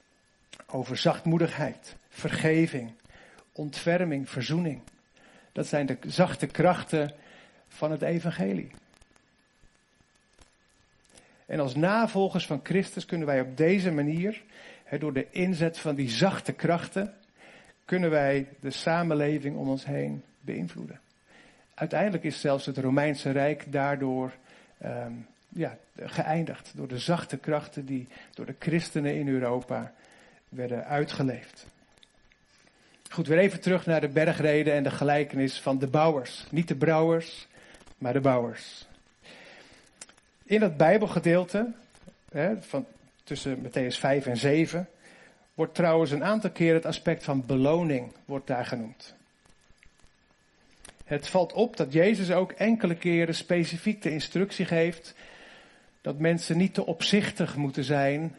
over 0.66 0.96
zachtmoedigheid, 0.96 1.96
vergeving, 2.08 2.92
ontferming, 3.52 4.30
verzoening. 4.30 4.80
Dat 5.52 5.66
zijn 5.66 5.86
de 5.86 5.98
zachte 6.06 6.46
krachten 6.46 7.14
van 7.68 7.90
het 7.90 8.02
evangelie. 8.02 8.70
En 11.46 11.60
als 11.60 11.74
navolgers 11.74 12.46
van 12.46 12.60
Christus 12.62 13.04
kunnen 13.04 13.26
wij 13.26 13.40
op 13.40 13.56
deze 13.56 13.90
manier, 13.90 14.42
door 14.98 15.12
de 15.12 15.26
inzet 15.30 15.78
van 15.78 15.94
die 15.94 16.08
zachte 16.08 16.52
krachten, 16.52 17.14
kunnen 17.84 18.10
wij 18.10 18.48
de 18.60 18.70
samenleving 18.70 19.56
om 19.56 19.68
ons 19.68 19.84
heen 19.84 20.22
beïnvloeden. 20.40 21.00
Uiteindelijk 21.74 22.24
is 22.24 22.40
zelfs 22.40 22.66
het 22.66 22.78
Romeinse 22.78 23.30
Rijk 23.30 23.72
daardoor 23.72 24.32
um, 24.84 25.26
ja, 25.48 25.78
geëindigd 25.96 26.72
door 26.74 26.88
de 26.88 26.98
zachte 26.98 27.36
krachten 27.36 27.86
die 27.86 28.08
door 28.34 28.46
de 28.46 28.54
christenen 28.58 29.14
in 29.14 29.28
Europa 29.28 29.92
werden 30.48 30.84
uitgeleefd. 30.84 31.66
Goed, 33.10 33.26
weer 33.26 33.38
even 33.38 33.60
terug 33.60 33.86
naar 33.86 34.00
de 34.00 34.08
bergreden 34.08 34.74
en 34.74 34.82
de 34.82 34.90
gelijkenis 34.90 35.60
van 35.60 35.78
de 35.78 35.86
bouwers. 35.86 36.46
Niet 36.50 36.68
de 36.68 36.76
brouwers, 36.76 37.46
maar 37.98 38.12
de 38.12 38.20
bouwers. 38.20 38.86
In 40.44 40.60
dat 40.60 40.76
Bijbelgedeelte, 40.76 41.72
hè, 42.30 42.62
van, 42.62 42.86
tussen 43.24 43.58
Matthäus 43.62 43.98
5 43.98 44.26
en 44.26 44.36
7, 44.36 44.88
wordt 45.54 45.74
trouwens 45.74 46.10
een 46.10 46.24
aantal 46.24 46.50
keer 46.50 46.74
het 46.74 46.86
aspect 46.86 47.24
van 47.24 47.46
beloning 47.46 48.12
wordt 48.24 48.46
daar 48.46 48.66
genoemd. 48.66 49.14
Het 51.04 51.28
valt 51.28 51.52
op 51.52 51.76
dat 51.76 51.92
Jezus 51.92 52.30
ook 52.30 52.52
enkele 52.52 52.94
keren 52.94 53.34
specifiek 53.34 54.02
de 54.02 54.10
instructie 54.10 54.64
geeft 54.64 55.14
dat 56.08 56.18
mensen 56.18 56.56
niet 56.56 56.74
te 56.74 56.86
opzichtig 56.86 57.56
moeten 57.56 57.84
zijn 57.84 58.34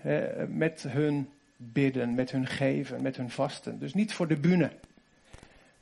met 0.47 0.85
hun 0.87 1.29
bidden, 1.57 2.13
met 2.13 2.31
hun 2.31 2.47
geven, 2.47 3.01
met 3.01 3.17
hun 3.17 3.29
vasten. 3.29 3.79
Dus 3.79 3.93
niet 3.93 4.13
voor 4.13 4.27
de 4.27 4.35
bühne. 4.35 4.71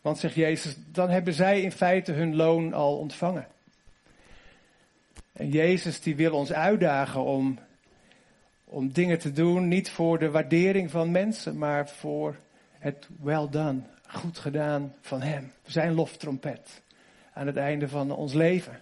Want 0.02 0.18
zegt 0.18 0.36
Jezus, 0.36 0.76
dan 0.92 1.10
hebben 1.10 1.34
zij 1.34 1.62
in 1.62 1.72
feite 1.72 2.12
hun 2.12 2.36
loon 2.36 2.74
al 2.74 2.98
ontvangen. 2.98 3.48
En 5.34 5.50
Jezus 5.50 6.02
die 6.02 6.16
wil 6.16 6.34
ons 6.34 6.54
uitdagen 6.54 7.24
om, 7.24 7.60
om 8.64 8.92
dingen 8.92 9.20
te 9.20 9.32
doen, 9.32 9.68
niet 9.68 9.90
voor 9.90 10.20
de 10.20 10.32
waardering 10.32 10.92
van 10.92 11.12
mensen, 11.12 11.58
maar 11.58 11.90
voor 11.90 12.36
het 12.80 13.08
well 13.22 13.48
goed 14.08 14.38
gedaan 14.38 14.94
van 15.02 15.22
Hem. 15.22 15.52
Zijn 15.66 15.94
loftrompet 15.94 16.82
aan 17.34 17.48
het 17.48 17.58
einde 17.58 17.88
van 17.88 18.12
ons 18.12 18.34
leven. 18.34 18.82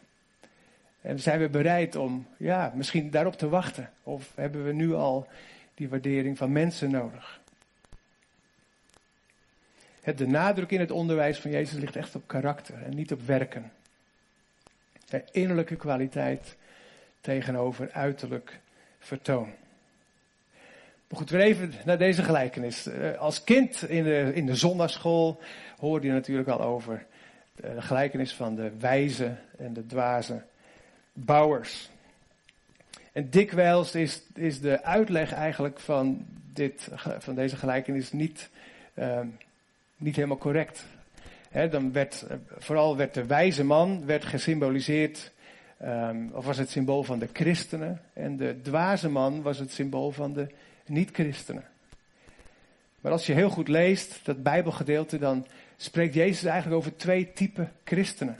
En 1.06 1.20
zijn 1.20 1.40
we 1.40 1.50
bereid 1.50 1.96
om 1.96 2.28
ja, 2.38 2.72
misschien 2.76 3.10
daarop 3.10 3.36
te 3.36 3.50
wachten? 3.50 3.90
Of 4.04 4.32
hebben 4.36 4.66
we 4.66 4.74
nu 4.74 4.94
al 4.94 5.28
die 5.74 5.90
waardering 5.90 6.38
van 6.38 6.52
mensen 6.52 6.92
nodig? 6.92 7.42
de 10.16 10.28
nadruk 10.28 10.72
in 10.72 10.80
het 10.80 10.92
onderwijs 10.92 11.40
van 11.40 11.52
Jezus 11.52 11.80
ligt 11.80 11.96
echt 11.96 12.16
op 12.16 12.28
karakter 12.28 12.84
en 12.84 12.96
niet 12.96 13.12
op 13.12 13.22
werken. 13.22 13.72
innerlijke 15.32 15.76
kwaliteit 15.76 16.58
tegenover 17.22 17.92
uiterlijk 17.92 18.60
vertoon. 19.00 19.50
Maar 21.08 21.20
goed, 21.20 21.30
weer 21.30 21.42
even 21.42 21.74
naar 21.86 21.98
deze 21.98 22.24
gelijkenis. 22.24 22.88
Eh, 22.88 23.18
als 23.18 23.44
kind 23.44 23.90
in 23.90 24.04
de, 24.04 24.32
in 24.34 24.46
de 24.46 24.56
zondagschool 24.56 25.40
hoorde 25.80 26.08
je 26.08 26.14
natuurlijk 26.14 26.48
al 26.50 26.62
over 26.62 27.06
de 27.56 27.82
gelijkenis 27.82 28.34
van 28.34 28.56
de 28.56 28.72
wijze 28.78 29.36
en 29.58 29.74
de 29.74 29.86
dwaze 29.86 30.44
bouwers. 31.16 31.90
En 33.12 33.30
dikwijls 33.30 33.96
is, 33.96 34.22
is 34.34 34.60
de 34.60 34.84
uitleg 34.84 35.34
eigenlijk 35.34 35.80
van, 35.80 36.26
dit, 36.54 36.90
van 37.20 37.36
deze 37.36 37.56
gelijkenis 37.56 38.12
niet, 38.12 38.50
ehm, 38.94 39.28
niet 39.98 40.16
helemaal 40.16 40.38
correct. 40.38 40.86
dan 41.52 41.92
werd, 41.92 42.26
vooral 42.58 42.98
werd 42.98 43.14
de 43.14 43.26
wijze 43.26 43.64
man 43.64 44.06
werd 44.06 44.26
gesymboliseerd, 44.26 45.32
um, 45.84 46.32
of 46.34 46.46
was 46.46 46.58
het 46.58 46.70
symbool 46.70 47.04
van 47.04 47.20
de 47.20 47.30
christenen. 47.34 48.02
En 48.14 48.38
de 48.38 48.62
dwaze 48.62 49.10
man 49.10 49.42
was 49.42 49.60
het 49.60 49.72
symbool 49.72 50.12
van 50.12 50.34
de 50.34 50.48
niet-christenen. 50.86 51.64
Maar 53.02 53.12
als 53.12 53.26
je 53.26 53.34
heel 53.34 53.50
goed 53.50 53.68
leest, 53.68 54.20
dat 54.24 54.44
Bijbelgedeelte, 54.44 55.18
dan 55.18 55.48
spreekt 55.78 56.14
Jezus 56.14 56.44
eigenlijk 56.44 56.82
over 56.82 56.96
twee 56.96 57.34
typen 57.34 57.72
christenen. 57.84 58.38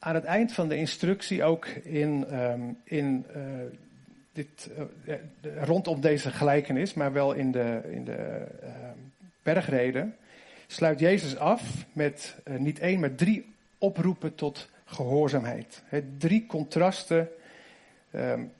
Aan 0.00 0.14
het 0.14 0.24
eind 0.24 0.52
van 0.52 0.68
de 0.68 0.76
instructie 0.76 1.44
ook 1.44 1.66
in, 1.66 2.38
um, 2.40 2.78
in 2.84 3.26
uh, 3.36 3.42
dit, 4.32 4.70
uh, 5.06 5.14
rondom 5.62 6.00
deze 6.00 6.30
gelijkenis, 6.30 6.94
maar 6.94 7.12
wel 7.12 7.32
in 7.32 7.52
de, 7.52 7.80
in 7.90 8.04
de 8.04 8.46
uh, 8.62 8.68
bergreden, 9.42 10.16
sluit 10.66 11.00
Jezus 11.00 11.36
af 11.36 11.86
met 11.92 12.36
niet 12.58 12.78
één, 12.78 13.00
maar 13.00 13.14
drie 13.14 13.54
oproepen 13.78 14.34
tot 14.34 14.68
gehoorzaamheid. 14.84 15.82
He, 15.86 16.02
drie 16.18 16.46
contrasten 16.46 17.28
um, 18.14 18.52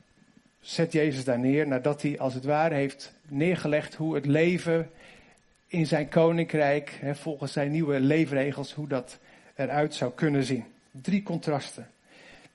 zet 0.60 0.92
Jezus 0.92 1.24
daar 1.24 1.38
neer 1.38 1.66
nadat 1.66 2.02
hij 2.02 2.18
als 2.18 2.34
het 2.34 2.44
ware 2.44 2.74
heeft 2.74 3.12
neergelegd 3.28 3.94
hoe 3.94 4.14
het 4.14 4.26
leven 4.26 4.90
in 5.66 5.86
zijn 5.86 6.08
koninkrijk, 6.08 7.00
volgens 7.12 7.52
zijn 7.52 7.70
nieuwe 7.70 8.00
leefregels, 8.00 8.72
hoe 8.72 8.88
dat 8.88 9.18
eruit 9.54 9.94
zou 9.94 10.12
kunnen 10.14 10.44
zien. 10.44 10.64
Drie 10.90 11.22
contrasten. 11.22 11.90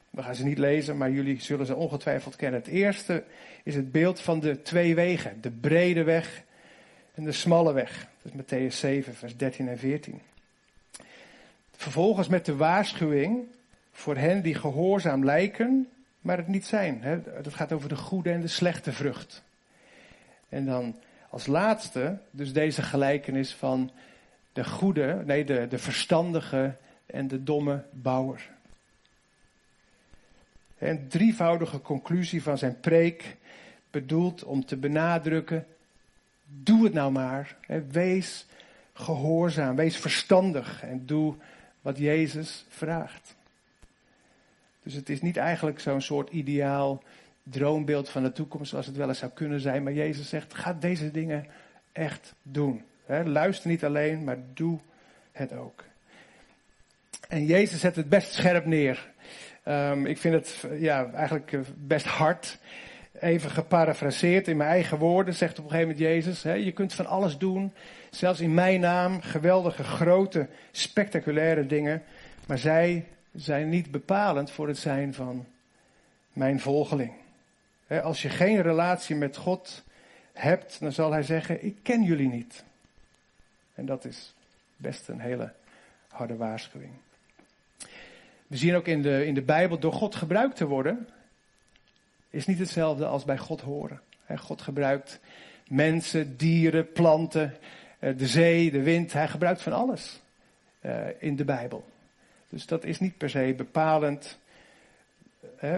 We 0.09 0.23
gaan 0.23 0.35
ze 0.35 0.43
niet 0.43 0.57
lezen, 0.57 0.97
maar 0.97 1.11
jullie 1.11 1.41
zullen 1.41 1.65
ze 1.65 1.75
ongetwijfeld 1.75 2.35
kennen. 2.35 2.59
Het 2.59 2.69
eerste 2.69 3.23
is 3.63 3.75
het 3.75 3.91
beeld 3.91 4.19
van 4.19 4.39
de 4.39 4.61
twee 4.61 4.95
wegen. 4.95 5.41
De 5.41 5.51
brede 5.51 6.03
weg 6.03 6.43
en 7.13 7.23
de 7.23 7.31
smalle 7.31 7.73
weg. 7.73 8.07
Dat 8.21 8.33
is 8.33 8.41
Matthäus 8.41 8.75
7, 8.75 9.15
vers 9.15 9.37
13 9.37 9.67
en 9.67 9.77
14. 9.77 10.21
Vervolgens 11.71 12.27
met 12.27 12.45
de 12.45 12.55
waarschuwing 12.55 13.43
voor 13.91 14.15
hen 14.15 14.41
die 14.41 14.55
gehoorzaam 14.55 15.25
lijken, 15.25 15.89
maar 16.21 16.37
het 16.37 16.47
niet 16.47 16.65
zijn. 16.65 17.23
Dat 17.41 17.53
gaat 17.53 17.71
over 17.71 17.89
de 17.89 17.95
goede 17.95 18.31
en 18.31 18.41
de 18.41 18.47
slechte 18.47 18.91
vrucht. 18.91 19.43
En 20.49 20.65
dan 20.65 20.95
als 21.29 21.47
laatste, 21.47 22.17
dus 22.31 22.53
deze 22.53 22.81
gelijkenis 22.81 23.53
van 23.53 23.91
de 24.53 24.63
goede, 24.63 25.21
nee, 25.25 25.45
de, 25.45 25.67
de 25.69 25.77
verstandige 25.77 26.75
en 27.05 27.27
de 27.27 27.43
domme 27.43 27.83
bouwer. 27.91 28.49
Een 30.77 31.07
drievoudige 31.07 31.81
conclusie 31.81 32.43
van 32.43 32.57
zijn 32.57 32.79
preek 32.79 33.35
bedoeld 33.91 34.43
om 34.43 34.65
te 34.65 34.77
benadrukken, 34.77 35.65
doe 36.45 36.83
het 36.83 36.93
nou 36.93 37.11
maar. 37.11 37.57
Wees 37.91 38.45
gehoorzaam, 38.93 39.75
wees 39.75 39.97
verstandig 39.97 40.83
en 40.83 41.05
doe 41.05 41.35
wat 41.81 41.97
Jezus 41.97 42.65
vraagt. 42.69 43.35
Dus 44.83 44.93
het 44.93 45.09
is 45.09 45.21
niet 45.21 45.37
eigenlijk 45.37 45.79
zo'n 45.79 46.01
soort 46.01 46.29
ideaal 46.29 47.03
droombeeld 47.43 48.09
van 48.09 48.23
de 48.23 48.31
toekomst 48.31 48.69
zoals 48.69 48.85
het 48.85 48.95
wel 48.95 49.07
eens 49.07 49.19
zou 49.19 49.31
kunnen 49.31 49.59
zijn. 49.59 49.83
Maar 49.83 49.93
Jezus 49.93 50.29
zegt, 50.29 50.53
ga 50.53 50.73
deze 50.73 51.11
dingen 51.11 51.47
echt 51.91 52.33
doen. 52.41 52.83
Luister 53.25 53.69
niet 53.69 53.85
alleen, 53.85 54.23
maar 54.23 54.37
doe 54.53 54.79
het 55.31 55.53
ook. 55.53 55.83
En 57.27 57.45
Jezus 57.45 57.79
zet 57.79 57.95
het 57.95 58.09
best 58.09 58.33
scherp 58.33 58.65
neer. 58.65 59.13
Um, 59.67 60.05
ik 60.05 60.17
vind 60.17 60.33
het 60.33 60.79
ja, 60.79 61.11
eigenlijk 61.11 61.53
eh, 61.53 61.59
best 61.75 62.05
hard. 62.05 62.57
Even 63.19 63.49
geparafraseerd 63.51 64.47
in 64.47 64.57
mijn 64.57 64.69
eigen 64.69 64.97
woorden, 64.97 65.33
zegt 65.33 65.59
op 65.59 65.63
een 65.63 65.71
gegeven 65.71 65.91
moment 65.91 66.07
Jezus. 66.07 66.43
Hè, 66.43 66.53
je 66.53 66.71
kunt 66.71 66.93
van 66.93 67.05
alles 67.05 67.37
doen, 67.37 67.73
zelfs 68.09 68.39
in 68.39 68.53
mijn 68.53 68.79
naam, 68.79 69.21
geweldige, 69.21 69.83
grote, 69.83 70.47
spectaculaire 70.71 71.65
dingen. 71.65 72.03
Maar 72.47 72.57
zij 72.57 73.05
zijn 73.33 73.69
niet 73.69 73.91
bepalend 73.91 74.51
voor 74.51 74.67
het 74.67 74.77
zijn 74.77 75.13
van 75.13 75.45
mijn 76.33 76.59
volgeling. 76.59 77.11
als 78.03 78.21
je 78.21 78.29
geen 78.29 78.61
relatie 78.61 79.15
met 79.15 79.37
God 79.37 79.83
hebt, 80.33 80.79
dan 80.79 80.91
zal 80.91 81.11
hij 81.11 81.23
zeggen: 81.23 81.65
Ik 81.65 81.77
ken 81.81 82.03
jullie 82.03 82.29
niet. 82.29 82.63
En 83.73 83.85
dat 83.85 84.05
is 84.05 84.33
best 84.77 85.07
een 85.07 85.19
hele 85.19 85.53
harde 86.07 86.35
waarschuwing. 86.35 86.93
We 88.47 88.57
zien 88.57 88.75
ook 88.75 88.87
in 88.87 89.01
de, 89.01 89.25
in 89.25 89.33
de 89.33 89.41
Bijbel, 89.41 89.79
door 89.79 89.93
God 89.93 90.15
gebruikt 90.15 90.55
te 90.55 90.65
worden, 90.65 91.09
is 92.29 92.45
niet 92.45 92.59
hetzelfde 92.59 93.05
als 93.05 93.25
bij 93.25 93.37
God 93.37 93.61
horen. 93.61 94.01
God 94.35 94.61
gebruikt 94.61 95.19
mensen, 95.67 96.37
dieren, 96.37 96.91
planten, 96.91 97.55
eh, 97.99 98.17
de 98.17 98.27
zee, 98.27 98.71
de 98.71 98.81
wind. 98.81 99.13
Hij 99.13 99.27
gebruikt 99.27 99.61
van 99.61 99.73
alles 99.73 100.21
eh, 100.79 101.07
in 101.19 101.35
de 101.35 101.45
Bijbel. 101.45 101.85
Dus 102.49 102.65
dat 102.65 102.83
is 102.83 102.99
niet 102.99 103.17
per 103.17 103.29
se 103.29 103.53
bepalend 103.57 104.37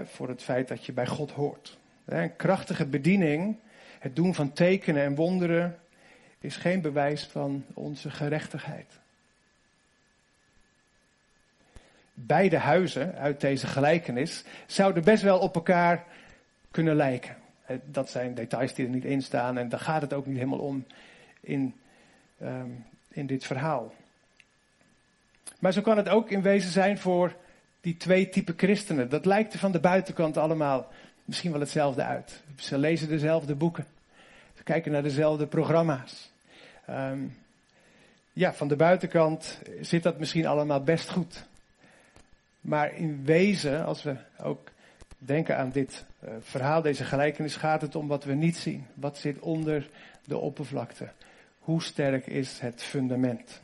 voor 0.04 0.28
het 0.28 0.42
feit 0.42 0.68
dat 0.68 0.84
je 0.84 0.92
bij 0.92 1.06
God 1.06 1.30
hoort. 1.30 1.78
Een 2.04 2.36
krachtige 2.36 2.86
bediening, 2.86 3.56
het 3.98 4.16
doen 4.16 4.34
van 4.34 4.52
tekenen 4.52 5.02
en 5.02 5.14
wonderen, 5.14 5.78
is 6.40 6.56
geen 6.56 6.80
bewijs 6.80 7.24
van 7.24 7.64
onze 7.74 8.10
gerechtigheid. 8.10 8.98
Beide 12.26 12.58
huizen 12.58 13.14
uit 13.14 13.40
deze 13.40 13.66
gelijkenis 13.66 14.44
zouden 14.66 15.04
best 15.04 15.22
wel 15.22 15.38
op 15.38 15.54
elkaar 15.54 16.04
kunnen 16.70 16.96
lijken. 16.96 17.36
Dat 17.84 18.10
zijn 18.10 18.34
details 18.34 18.74
die 18.74 18.84
er 18.84 18.90
niet 18.90 19.04
in 19.04 19.22
staan 19.22 19.58
en 19.58 19.68
daar 19.68 19.80
gaat 19.80 20.02
het 20.02 20.12
ook 20.12 20.26
niet 20.26 20.36
helemaal 20.36 20.58
om 20.58 20.84
in, 21.40 21.74
um, 22.42 22.84
in 23.08 23.26
dit 23.26 23.44
verhaal. 23.44 23.92
Maar 25.58 25.72
zo 25.72 25.80
kan 25.80 25.96
het 25.96 26.08
ook 26.08 26.30
in 26.30 26.42
wezen 26.42 26.70
zijn 26.70 26.98
voor 26.98 27.36
die 27.80 27.96
twee 27.96 28.28
typen 28.28 28.54
christenen. 28.56 29.08
Dat 29.08 29.24
lijkt 29.24 29.52
er 29.52 29.58
van 29.58 29.72
de 29.72 29.80
buitenkant 29.80 30.36
allemaal 30.36 30.88
misschien 31.24 31.50
wel 31.50 31.60
hetzelfde 31.60 32.02
uit. 32.02 32.42
Ze 32.56 32.78
lezen 32.78 33.08
dezelfde 33.08 33.54
boeken. 33.54 33.86
Ze 34.56 34.62
kijken 34.62 34.92
naar 34.92 35.02
dezelfde 35.02 35.46
programma's. 35.46 36.30
Um, 36.90 37.36
ja, 38.32 38.54
van 38.54 38.68
de 38.68 38.76
buitenkant 38.76 39.58
zit 39.80 40.02
dat 40.02 40.18
misschien 40.18 40.46
allemaal 40.46 40.82
best 40.82 41.10
goed. 41.10 41.47
Maar 42.68 42.94
in 42.94 43.24
wezen, 43.24 43.84
als 43.84 44.02
we 44.02 44.16
ook 44.42 44.70
denken 45.18 45.56
aan 45.56 45.70
dit 45.70 46.04
uh, 46.24 46.30
verhaal, 46.40 46.82
deze 46.82 47.04
gelijkenis, 47.04 47.56
gaat 47.56 47.80
het 47.80 47.94
om 47.94 48.08
wat 48.08 48.24
we 48.24 48.34
niet 48.34 48.56
zien. 48.56 48.86
Wat 48.94 49.18
zit 49.18 49.38
onder 49.38 49.88
de 50.24 50.36
oppervlakte? 50.36 51.08
Hoe 51.58 51.82
sterk 51.82 52.26
is 52.26 52.58
het 52.58 52.82
fundament? 52.82 53.60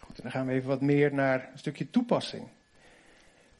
Goed, 0.00 0.22
dan 0.22 0.30
gaan 0.30 0.46
we 0.46 0.52
even 0.52 0.68
wat 0.68 0.80
meer 0.80 1.14
naar 1.14 1.48
een 1.52 1.58
stukje 1.58 1.90
toepassing. 1.90 2.46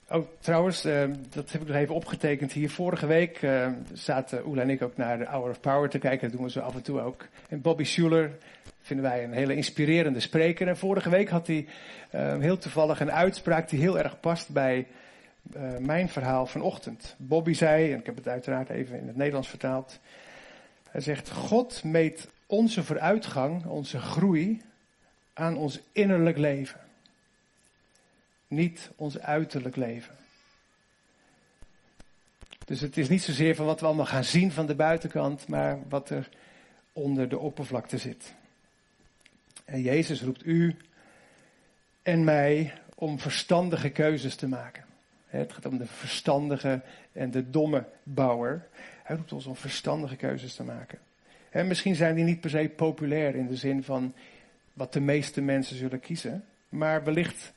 Oh, 0.09 0.27
trouwens, 0.39 0.87
uh, 0.87 1.11
dat 1.29 1.53
heb 1.53 1.61
ik 1.61 1.69
nog 1.69 1.77
even 1.77 1.95
opgetekend 1.95 2.53
hier. 2.53 2.71
Vorige 2.71 3.07
week 3.07 3.43
uh, 3.43 3.69
zaten 3.93 4.47
Oela 4.47 4.63
en 4.63 4.71
ik 4.71 4.83
ook 4.83 4.97
naar 4.97 5.19
de 5.19 5.25
Hour 5.25 5.51
of 5.51 5.61
Power 5.61 5.89
te 5.89 5.99
kijken. 5.99 6.29
Dat 6.29 6.37
doen 6.37 6.47
we 6.47 6.53
zo 6.53 6.61
af 6.61 6.75
en 6.75 6.83
toe 6.83 7.01
ook. 7.01 7.27
En 7.49 7.61
Bobby 7.61 7.85
Schuller, 7.85 8.31
vinden 8.85 9.11
wij 9.11 9.25
een 9.25 9.33
hele 9.33 9.55
inspirerende 9.55 10.21
spreker. 10.21 10.69
En 10.69 10.77
vorige 10.77 11.11
week 11.11 11.29
had 11.29 11.47
hij 11.47 11.67
uh, 12.15 12.39
heel 12.39 12.59
toevallig 12.59 13.01
een 13.01 13.13
uitspraak 13.13 13.69
die 13.69 13.81
heel 13.81 13.99
erg 13.99 14.21
past 14.21 14.49
bij 14.49 14.87
uh, 15.57 15.77
mijn 15.77 16.09
verhaal 16.09 16.47
vanochtend. 16.47 17.15
Bobby 17.19 17.53
zei, 17.53 17.93
en 17.93 17.99
ik 17.99 18.07
heb 18.07 18.17
het 18.17 18.29
uiteraard 18.29 18.69
even 18.69 18.99
in 18.99 19.07
het 19.07 19.17
Nederlands 19.17 19.49
vertaald. 19.49 20.01
Hij 20.91 21.01
zegt, 21.01 21.31
God 21.31 21.85
meet 21.85 22.29
onze 22.47 22.85
vooruitgang, 22.85 23.65
onze 23.67 23.99
groei 23.99 24.63
aan 25.33 25.57
ons 25.57 25.81
innerlijk 25.93 26.39
leven. 26.39 26.81
Niet 28.49 28.91
ons 28.97 29.21
uiterlijk 29.21 29.77
leven. 29.77 30.15
Dus 32.65 32.81
het 32.81 32.97
is 32.97 33.09
niet 33.09 33.23
zozeer 33.23 33.55
van 33.55 33.67
wat 33.67 33.81
we 33.81 33.87
allemaal 33.87 34.07
gaan 34.07 34.25
zien 34.25 34.53
van 34.53 34.67
de 34.67 34.75
buitenkant, 34.75 35.49
maar 35.49 35.79
wat 35.89 36.11
er 36.11 36.29
onder 36.93 37.29
de 37.29 37.39
oppervlakte 37.39 37.99
zit. 37.99 38.35
En 39.65 39.83
Jezus 39.83 40.23
roept 40.23 40.47
u 40.47 40.77
en 42.03 42.25
mij 42.25 42.73
om 42.95 43.19
verstandige 43.19 43.91
keuzes 43.91 44.35
te 44.35 44.49
maken. 44.49 44.85
Het 45.27 45.53
gaat 45.53 45.67
om 45.67 45.79
de 45.79 45.87
verstandige 45.87 46.83
en 47.13 47.31
de 47.31 47.51
domme 47.51 47.87
bouwer. 48.03 48.67
Hij 49.03 49.17
roept 49.17 49.33
ons 49.33 49.47
om 49.47 49.57
verstandige 49.57 50.17
keuzes 50.17 50.55
te 50.55 50.63
maken. 50.63 50.99
En 51.51 51.67
misschien 51.67 51.95
zijn 51.95 52.15
die 52.15 52.25
niet 52.25 52.41
per 52.41 52.51
se 52.51 52.73
populair 52.77 53.35
in 53.35 53.47
de 53.47 53.57
zin 53.57 53.83
van 53.83 54.15
wat 54.73 54.93
de 54.93 55.01
meeste 55.01 55.41
mensen 55.41 55.77
zullen 55.77 56.01
kiezen. 56.01 56.45
Maar 56.69 57.05
wellicht 57.05 57.53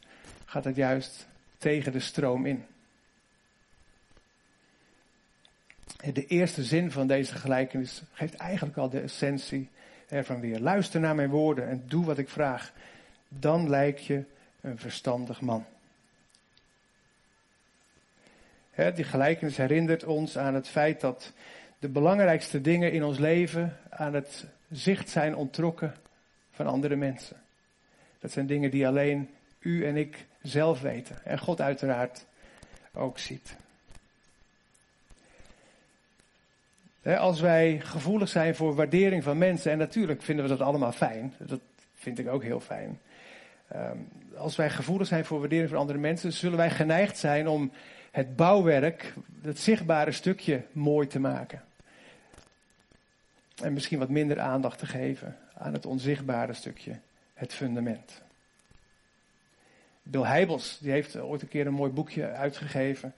gaat 0.45 0.63
het 0.63 0.75
juist 0.75 1.27
tegen 1.57 1.91
de 1.91 1.99
stroom 1.99 2.45
in. 2.45 2.65
De 6.13 6.25
eerste 6.25 6.63
zin 6.63 6.91
van 6.91 7.07
deze 7.07 7.35
gelijkenis 7.35 8.01
geeft 8.11 8.35
eigenlijk 8.35 8.77
al 8.77 8.89
de 8.89 8.99
essentie 8.99 9.69
ervan 10.07 10.39
weer. 10.39 10.59
Luister 10.59 10.99
naar 10.99 11.15
mijn 11.15 11.29
woorden 11.29 11.67
en 11.67 11.83
doe 11.85 12.05
wat 12.05 12.17
ik 12.17 12.29
vraag. 12.29 12.73
Dan 13.29 13.69
lijk 13.69 13.97
je 13.97 14.23
een 14.61 14.79
verstandig 14.79 15.41
man. 15.41 15.65
die 18.93 19.03
gelijkenis 19.03 19.57
herinnert 19.57 20.03
ons 20.03 20.37
aan 20.37 20.53
het 20.53 20.67
feit 20.67 21.01
dat 21.01 21.33
de 21.79 21.89
belangrijkste 21.89 22.61
dingen 22.61 22.91
in 22.91 23.03
ons 23.03 23.17
leven 23.17 23.77
aan 23.89 24.13
het 24.13 24.45
zicht 24.69 25.09
zijn 25.09 25.35
ontrokken 25.35 25.95
van 26.51 26.67
andere 26.67 26.95
mensen. 26.95 27.37
Dat 28.19 28.31
zijn 28.31 28.47
dingen 28.47 28.71
die 28.71 28.87
alleen 28.87 29.29
u 29.59 29.85
en 29.85 29.97
ik 29.97 30.25
zelf 30.41 30.81
weten. 30.81 31.15
En 31.23 31.39
God 31.39 31.61
uiteraard 31.61 32.25
ook 32.93 33.19
ziet. 33.19 33.57
Als 37.15 37.39
wij 37.39 37.79
gevoelig 37.79 38.29
zijn 38.29 38.55
voor 38.55 38.75
waardering 38.75 39.23
van 39.23 39.37
mensen, 39.37 39.71
en 39.71 39.77
natuurlijk 39.77 40.21
vinden 40.21 40.45
we 40.45 40.51
dat 40.51 40.61
allemaal 40.61 40.91
fijn, 40.91 41.33
dat 41.37 41.59
vind 41.95 42.19
ik 42.19 42.27
ook 42.27 42.43
heel 42.43 42.59
fijn. 42.59 42.99
Ehm, 43.67 43.97
als 44.37 44.55
wij 44.55 44.69
gevoelig 44.69 45.07
zijn 45.07 45.25
voor 45.25 45.39
waardering 45.39 45.69
van 45.69 45.77
andere 45.77 45.99
mensen, 45.99 46.33
zullen 46.33 46.57
wij 46.57 46.69
geneigd 46.69 47.17
zijn 47.17 47.47
om 47.47 47.71
het 48.11 48.35
bouwwerk, 48.35 49.13
het 49.41 49.59
zichtbare 49.59 50.11
stukje, 50.11 50.61
mooi 50.71 51.07
te 51.07 51.19
maken. 51.19 51.63
En 53.63 53.73
misschien 53.73 53.99
wat 53.99 54.09
minder 54.09 54.39
aandacht 54.39 54.79
te 54.79 54.85
geven 54.85 55.37
aan 55.53 55.73
het 55.73 55.85
onzichtbare 55.85 56.53
stukje, 56.53 56.99
het 57.33 57.53
fundament. 57.53 58.21
Bill 60.03 60.23
Heibels, 60.23 60.77
die 60.81 60.91
heeft 60.91 61.17
ooit 61.17 61.41
een 61.41 61.47
keer 61.47 61.67
een 61.67 61.73
mooi 61.73 61.91
boekje 61.91 62.31
uitgegeven. 62.31 63.13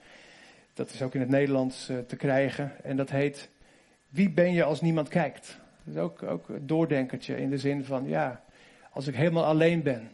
Dat 0.73 0.89
is 0.93 1.02
ook 1.02 1.13
in 1.13 1.19
het 1.19 1.30
Nederlands 1.30 1.89
eh, 1.89 1.97
te 2.08 2.15
krijgen. 2.15 2.71
En 2.84 2.97
dat 2.97 3.10
heet 3.10 3.49
Wie 4.10 4.30
ben 4.30 4.54
je 4.54 4.63
als 4.63 4.82
niemand 4.82 5.08
kijkt? 5.08 5.58
Dat 5.84 5.95
is 5.95 6.02
ook, 6.02 6.24
ook 6.24 6.50
een 6.50 6.67
doordenkertje 6.67 7.38
in 7.38 7.50
de 7.50 7.58
zin 7.58 7.86
van, 7.86 8.08
ja, 8.08 8.43
als 8.91 9.08
ik 9.08 9.15
helemaal 9.15 9.45
alleen 9.45 9.84
ben, 9.84 10.12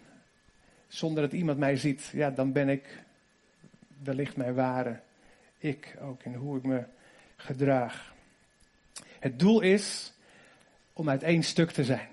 zonder 0.88 1.23
dat 1.23 1.31
iemand 1.31 1.58
mij 1.58 1.77
ziet, 1.77 2.10
ja, 2.13 2.29
dan 2.29 2.51
ben 2.51 2.69
ik 2.69 3.03
wellicht 4.03 4.38
mijn 4.38 4.53
ware 4.53 4.99
ik 5.58 5.95
ook 6.01 6.23
in 6.23 6.34
hoe 6.34 6.58
ik 6.58 6.63
me 6.63 6.84
gedraag. 7.36 8.13
Het 9.19 9.39
doel 9.39 9.62
is 9.62 10.13
om 10.93 11.10
uit 11.10 11.23
één 11.23 11.43
stuk 11.43 11.71
te 11.71 11.84
zijn. 11.84 12.08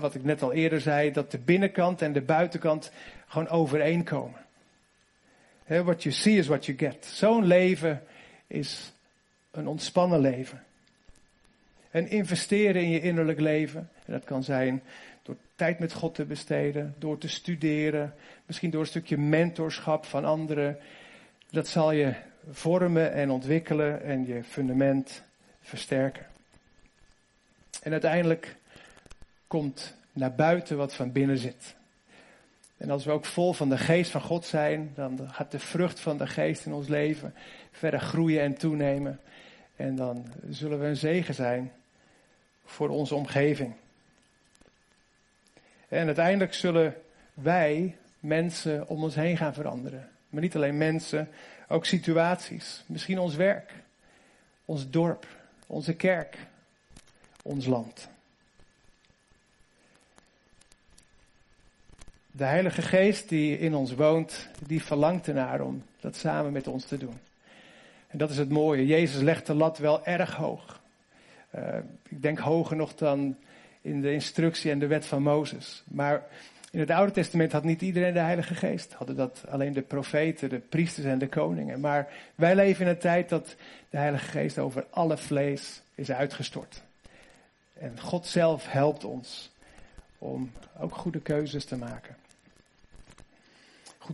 wat 0.00 0.14
ik 0.14 0.24
net 0.24 0.42
al 0.42 0.52
eerder 0.52 0.80
zei, 0.80 1.12
dat 1.12 1.30
de 1.30 1.38
binnenkant 1.38 2.02
en 2.02 2.12
de 2.12 2.22
buitenkant 2.22 2.92
gewoon 3.26 3.48
overeenkomen. 3.48 4.40
What 5.66 6.02
you 6.02 6.14
see 6.14 6.36
is 6.36 6.46
what 6.46 6.66
you 6.66 6.78
get. 6.78 7.06
Zo'n 7.06 7.44
leven 7.44 8.02
is 8.46 8.92
een 9.50 9.66
ontspannen 9.66 10.20
leven. 10.20 10.62
En 11.90 12.10
investeren 12.10 12.82
in 12.82 12.90
je 12.90 13.00
innerlijk 13.00 13.40
leven. 13.40 13.90
En 14.04 14.12
dat 14.12 14.24
kan 14.24 14.42
zijn 14.42 14.82
door 15.22 15.36
tijd 15.54 15.78
met 15.78 15.92
God 15.92 16.14
te 16.14 16.24
besteden, 16.24 16.94
door 16.98 17.18
te 17.18 17.28
studeren, 17.28 18.14
misschien 18.46 18.70
door 18.70 18.80
een 18.80 18.86
stukje 18.86 19.18
mentorschap 19.18 20.04
van 20.04 20.24
anderen. 20.24 20.78
Dat 21.50 21.68
zal 21.68 21.92
je 21.92 22.14
vormen 22.50 23.12
en 23.12 23.30
ontwikkelen 23.30 24.02
en 24.02 24.26
je 24.26 24.44
fundament 24.44 25.22
versterken. 25.60 26.26
En 27.82 27.92
uiteindelijk 27.92 28.56
komt 29.46 29.94
naar 30.12 30.34
buiten 30.34 30.76
wat 30.76 30.94
van 30.94 31.12
binnen 31.12 31.38
zit. 31.38 31.74
En 32.76 32.90
als 32.90 33.04
we 33.04 33.10
ook 33.10 33.24
vol 33.24 33.52
van 33.52 33.68
de 33.68 33.78
geest 33.78 34.10
van 34.10 34.20
God 34.20 34.44
zijn, 34.44 34.92
dan 34.94 35.28
gaat 35.30 35.50
de 35.50 35.58
vrucht 35.58 36.00
van 36.00 36.18
de 36.18 36.26
geest 36.26 36.66
in 36.66 36.72
ons 36.72 36.88
leven 36.88 37.34
verder 37.70 38.00
groeien 38.00 38.42
en 38.42 38.54
toenemen. 38.54 39.20
En 39.80 39.96
dan 39.96 40.26
zullen 40.48 40.80
we 40.80 40.86
een 40.86 40.96
zegen 40.96 41.34
zijn 41.34 41.72
voor 42.64 42.88
onze 42.88 43.14
omgeving. 43.14 43.74
En 45.88 46.06
uiteindelijk 46.06 46.54
zullen 46.54 46.94
wij 47.34 47.96
mensen 48.18 48.88
om 48.88 49.02
ons 49.02 49.14
heen 49.14 49.36
gaan 49.36 49.54
veranderen. 49.54 50.08
Maar 50.28 50.42
niet 50.42 50.56
alleen 50.56 50.78
mensen, 50.78 51.28
ook 51.68 51.86
situaties. 51.86 52.84
Misschien 52.86 53.18
ons 53.18 53.34
werk, 53.34 53.72
ons 54.64 54.90
dorp, 54.90 55.26
onze 55.66 55.94
kerk, 55.94 56.36
ons 57.42 57.66
land. 57.66 58.08
De 62.30 62.44
Heilige 62.44 62.82
Geest 62.82 63.28
die 63.28 63.58
in 63.58 63.74
ons 63.74 63.94
woont, 63.94 64.48
die 64.66 64.82
verlangt 64.82 65.26
ernaar 65.26 65.60
om 65.60 65.84
dat 66.00 66.16
samen 66.16 66.52
met 66.52 66.66
ons 66.66 66.84
te 66.84 66.96
doen. 66.96 67.18
En 68.10 68.18
dat 68.18 68.30
is 68.30 68.36
het 68.36 68.50
mooie. 68.50 68.86
Jezus 68.86 69.22
legt 69.22 69.46
de 69.46 69.54
lat 69.54 69.78
wel 69.78 70.04
erg 70.04 70.34
hoog. 70.34 70.80
Uh, 71.54 71.76
ik 72.08 72.22
denk 72.22 72.38
hoger 72.38 72.76
nog 72.76 72.94
dan 72.94 73.36
in 73.80 74.00
de 74.00 74.12
instructie 74.12 74.70
en 74.70 74.78
de 74.78 74.86
wet 74.86 75.06
van 75.06 75.22
Mozes. 75.22 75.82
Maar 75.88 76.22
in 76.70 76.80
het 76.80 76.90
Oude 76.90 77.12
Testament 77.12 77.52
had 77.52 77.64
niet 77.64 77.82
iedereen 77.82 78.12
de 78.12 78.18
Heilige 78.18 78.54
Geest. 78.54 78.92
Hadden 78.92 79.16
dat 79.16 79.44
alleen 79.48 79.72
de 79.72 79.82
profeten, 79.82 80.48
de 80.48 80.58
priesters 80.58 81.06
en 81.06 81.18
de 81.18 81.28
koningen. 81.28 81.80
Maar 81.80 82.08
wij 82.34 82.54
leven 82.54 82.84
in 82.84 82.90
een 82.90 82.98
tijd 82.98 83.28
dat 83.28 83.56
de 83.90 83.96
Heilige 83.96 84.30
Geest 84.30 84.58
over 84.58 84.86
alle 84.90 85.16
vlees 85.16 85.82
is 85.94 86.10
uitgestort. 86.10 86.82
En 87.72 88.00
God 88.00 88.26
zelf 88.26 88.72
helpt 88.72 89.04
ons 89.04 89.52
om 90.18 90.52
ook 90.80 90.94
goede 90.94 91.20
keuzes 91.20 91.64
te 91.64 91.76
maken. 91.76 92.16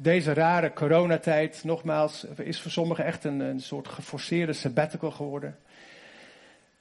Deze 0.00 0.32
rare 0.34 0.72
coronatijd, 0.72 1.60
nogmaals, 1.64 2.24
is 2.24 2.60
voor 2.60 2.70
sommigen 2.70 3.04
echt 3.04 3.24
een, 3.24 3.40
een 3.40 3.60
soort 3.60 3.88
geforceerde 3.88 4.52
sabbatical 4.52 5.10
geworden. 5.10 5.56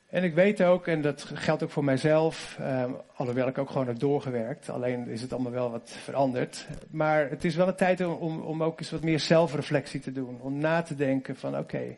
En 0.10 0.24
ik 0.24 0.34
weet 0.34 0.64
ook, 0.64 0.88
en 0.88 1.02
dat 1.02 1.24
geldt 1.34 1.64
ook 1.64 1.70
voor 1.70 1.84
mijzelf, 1.84 2.58
eh, 2.60 2.84
alhoewel 3.16 3.48
ik 3.48 3.58
ook 3.58 3.70
gewoon 3.70 3.88
heb 3.88 4.00
doorgewerkt, 4.00 4.70
alleen 4.70 5.08
is 5.08 5.22
het 5.22 5.34
allemaal 5.34 5.52
wel 5.52 5.72
wat 5.72 5.90
veranderd. 5.90 6.68
Maar 6.90 7.30
het 7.30 7.44
is 7.44 7.56
wel 7.56 7.68
een 7.68 7.76
tijd 7.76 8.02
om, 8.02 8.42
om 8.42 8.64
ook 8.64 8.80
eens 8.80 8.92
wat 8.92 9.04
meer 9.04 9.20
zelfreflectie 9.20 10.00
te 10.00 10.12
doen. 10.12 10.42
Om 10.42 10.58
na 10.58 10.82
te 10.82 10.96
denken 10.96 11.36
van 11.36 11.58
oké, 11.58 11.98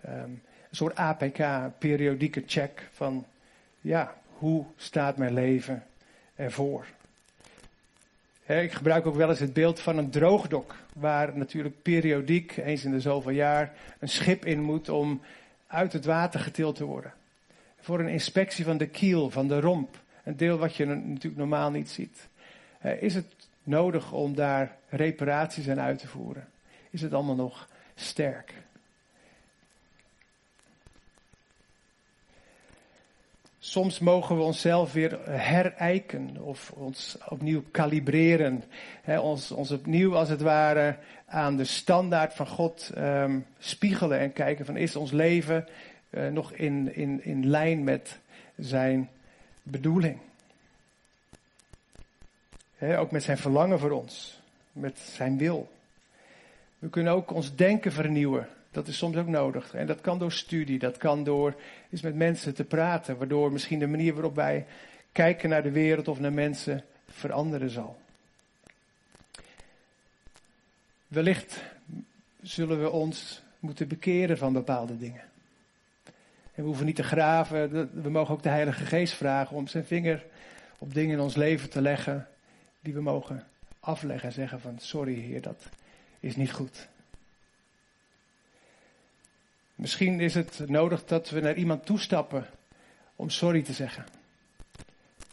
ehm, 0.00 0.30
een 0.30 0.40
soort 0.70 0.96
APK, 0.96 1.38
periodieke 1.78 2.42
check 2.46 2.88
van 2.92 3.26
ja, 3.80 4.14
hoe 4.38 4.64
staat 4.76 5.16
mijn 5.16 5.34
leven 5.34 5.84
ervoor? 6.34 6.86
Ik 8.46 8.72
gebruik 8.72 9.06
ook 9.06 9.14
wel 9.14 9.28
eens 9.28 9.38
het 9.38 9.52
beeld 9.52 9.80
van 9.80 9.98
een 9.98 10.10
droogdok, 10.10 10.74
waar 10.92 11.36
natuurlijk 11.36 11.82
periodiek, 11.82 12.56
eens 12.56 12.84
in 12.84 12.90
de 12.90 13.00
zoveel 13.00 13.30
jaar, 13.30 13.72
een 13.98 14.08
schip 14.08 14.44
in 14.44 14.62
moet 14.62 14.88
om 14.88 15.20
uit 15.66 15.92
het 15.92 16.04
water 16.04 16.40
getild 16.40 16.76
te 16.76 16.84
worden 16.84 17.12
voor 17.82 18.00
een 18.00 18.08
inspectie 18.08 18.64
van 18.64 18.76
de 18.76 18.86
kiel, 18.86 19.30
van 19.30 19.48
de 19.48 19.60
romp. 19.60 20.00
Een 20.24 20.36
deel 20.36 20.58
wat 20.58 20.76
je 20.76 20.84
natuurlijk 20.84 21.36
normaal 21.36 21.70
niet 21.70 21.90
ziet. 21.90 22.28
Is 23.00 23.14
het 23.14 23.26
nodig 23.62 24.12
om 24.12 24.34
daar 24.34 24.76
reparaties 24.88 25.68
aan 25.68 25.80
uit 25.80 25.98
te 25.98 26.08
voeren? 26.08 26.48
Is 26.90 27.02
het 27.02 27.12
allemaal 27.12 27.34
nog 27.34 27.68
sterk? 27.94 28.54
Soms 33.64 33.98
mogen 33.98 34.36
we 34.36 34.42
onszelf 34.42 34.92
weer 34.92 35.18
herijken 35.30 36.36
of 36.40 36.70
ons 36.70 37.18
opnieuw 37.28 37.62
kalibreren. 37.70 38.64
ons, 39.06 39.50
ons 39.50 39.70
opnieuw 39.70 40.16
als 40.16 40.28
het 40.28 40.40
ware 40.40 40.96
aan 41.26 41.56
de 41.56 41.64
standaard 41.64 42.34
van 42.34 42.46
God 42.46 42.90
um, 42.98 43.46
spiegelen 43.58 44.18
en 44.18 44.32
kijken 44.32 44.66
van 44.66 44.76
is 44.76 44.96
ons 44.96 45.10
leven 45.10 45.68
uh, 46.10 46.28
nog 46.28 46.52
in, 46.52 46.94
in, 46.94 47.24
in 47.24 47.46
lijn 47.46 47.84
met 47.84 48.18
zijn 48.56 49.10
bedoeling. 49.62 50.18
ook 52.80 53.10
met 53.10 53.22
zijn 53.22 53.38
verlangen 53.38 53.78
voor 53.78 53.90
ons, 53.90 54.40
met 54.72 54.98
zijn 54.98 55.38
wil. 55.38 55.72
We 56.78 56.88
kunnen 56.88 57.12
ook 57.12 57.30
ons 57.30 57.54
denken 57.54 57.92
vernieuwen. 57.92 58.48
Dat 58.72 58.88
is 58.88 58.96
soms 58.96 59.16
ook 59.16 59.26
nodig. 59.26 59.74
En 59.74 59.86
dat 59.86 60.00
kan 60.00 60.18
door 60.18 60.32
studie, 60.32 60.78
dat 60.78 60.96
kan 60.96 61.24
door 61.24 61.54
eens 61.90 62.00
met 62.00 62.14
mensen 62.14 62.54
te 62.54 62.64
praten, 62.64 63.18
waardoor 63.18 63.52
misschien 63.52 63.78
de 63.78 63.86
manier 63.86 64.12
waarop 64.12 64.34
wij 64.34 64.66
kijken 65.12 65.48
naar 65.48 65.62
de 65.62 65.70
wereld 65.70 66.08
of 66.08 66.20
naar 66.20 66.32
mensen 66.32 66.84
veranderen 67.06 67.70
zal. 67.70 68.00
Wellicht 71.08 71.62
zullen 72.42 72.80
we 72.80 72.90
ons 72.90 73.42
moeten 73.58 73.88
bekeren 73.88 74.38
van 74.38 74.52
bepaalde 74.52 74.98
dingen. 74.98 75.22
En 76.54 76.62
we 76.62 76.62
hoeven 76.62 76.86
niet 76.86 76.96
te 76.96 77.02
graven. 77.02 77.90
We 78.02 78.10
mogen 78.10 78.34
ook 78.34 78.42
de 78.42 78.48
Heilige 78.48 78.84
Geest 78.84 79.14
vragen 79.14 79.56
om 79.56 79.66
zijn 79.66 79.84
vinger 79.84 80.24
op 80.78 80.94
dingen 80.94 81.16
in 81.16 81.20
ons 81.20 81.34
leven 81.34 81.70
te 81.70 81.80
leggen. 81.80 82.28
Die 82.80 82.94
we 82.94 83.00
mogen 83.00 83.46
afleggen 83.80 84.28
en 84.28 84.34
zeggen 84.34 84.60
van 84.60 84.78
sorry 84.78 85.14
Heer, 85.14 85.42
dat 85.42 85.68
is 86.20 86.36
niet 86.36 86.52
goed. 86.52 86.88
Misschien 89.74 90.20
is 90.20 90.34
het 90.34 90.68
nodig 90.68 91.04
dat 91.04 91.30
we 91.30 91.40
naar 91.40 91.56
iemand 91.56 91.86
toestappen 91.86 92.46
om 93.16 93.30
sorry 93.30 93.62
te 93.62 93.72
zeggen. 93.72 94.04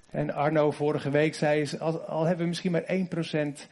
En 0.09 0.33
Arno 0.33 0.71
vorige 0.71 1.09
week 1.09 1.35
zei, 1.35 1.77
al, 1.79 2.23
hebben 2.23 2.43
we 2.43 2.49
misschien 2.49 2.71
maar 2.71 2.85
1% 3.57 3.67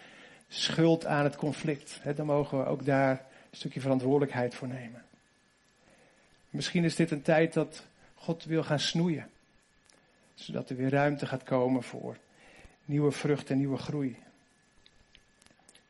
schuld 0.48 1.06
aan 1.06 1.24
het 1.24 1.36
conflict, 1.36 2.00
hè, 2.02 2.14
dan 2.14 2.26
mogen 2.26 2.58
we 2.58 2.66
ook 2.66 2.86
daar 2.86 3.12
een 3.50 3.58
stukje 3.58 3.82
verantwoordelijkheid 3.82 4.56
voor 4.56 4.68
nemen. 4.68 5.04
Misschien 6.50 6.84
is 6.84 6.96
dit 6.96 7.12
een 7.12 7.22
tijd 7.22 7.54
dat 7.54 7.86
God 8.16 8.44
wil 8.44 8.64
gaan 8.64 8.80
snoeien, 8.80 9.30
zodat 10.36 10.70
er 10.70 10.76
weer 10.76 10.90
ruimte 10.90 11.26
gaat 11.26 11.44
komen 11.44 11.84
voor 11.84 12.18
nieuwe 12.86 13.12
vrucht 13.12 13.50
en 13.50 13.58
nieuwe 13.58 13.78
groei. 13.78 14.18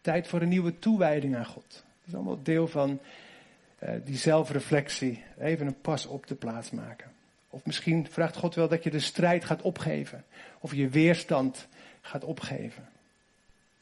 Tijd 0.01 0.27
voor 0.27 0.41
een 0.41 0.49
nieuwe 0.49 0.79
toewijding 0.79 1.35
aan 1.35 1.45
God. 1.45 1.69
Dat 1.69 2.07
is 2.07 2.13
allemaal 2.13 2.43
deel 2.43 2.67
van 2.67 2.99
die 4.03 4.17
zelfreflectie. 4.17 5.23
Even 5.39 5.67
een 5.67 5.81
pas 5.81 6.05
op 6.05 6.27
de 6.27 6.35
plaats 6.35 6.71
maken. 6.71 7.11
Of 7.49 7.65
misschien 7.65 8.07
vraagt 8.07 8.35
God 8.35 8.55
wel 8.55 8.67
dat 8.67 8.83
je 8.83 8.89
de 8.89 8.99
strijd 8.99 9.45
gaat 9.45 9.61
opgeven. 9.61 10.25
Of 10.59 10.73
je 10.73 10.89
weerstand 10.89 11.67
gaat 12.01 12.23
opgeven. 12.23 12.89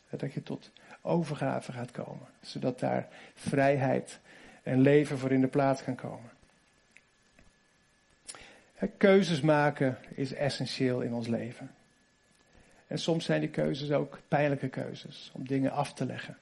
Dat 0.09 0.33
je 0.33 0.43
tot 0.43 0.71
overgave 1.01 1.71
gaat 1.71 1.91
komen. 1.91 2.27
Zodat 2.41 2.79
daar 2.79 3.07
vrijheid 3.33 4.19
en 4.63 4.79
leven 4.79 5.17
voor 5.17 5.31
in 5.31 5.41
de 5.41 5.47
plaats 5.47 5.83
kan 5.83 5.95
komen. 5.95 6.29
Keuzes 8.97 9.41
maken 9.41 9.97
is 10.09 10.33
essentieel 10.33 11.01
in 11.01 11.13
ons 11.13 11.27
leven. 11.27 11.71
En 12.87 12.99
soms 12.99 13.25
zijn 13.25 13.39
die 13.39 13.49
keuzes 13.49 13.91
ook 13.91 14.19
pijnlijke 14.27 14.67
keuzes. 14.67 15.31
Om 15.33 15.47
dingen 15.47 15.71
af 15.71 15.93
te 15.93 16.05
leggen. 16.05 16.37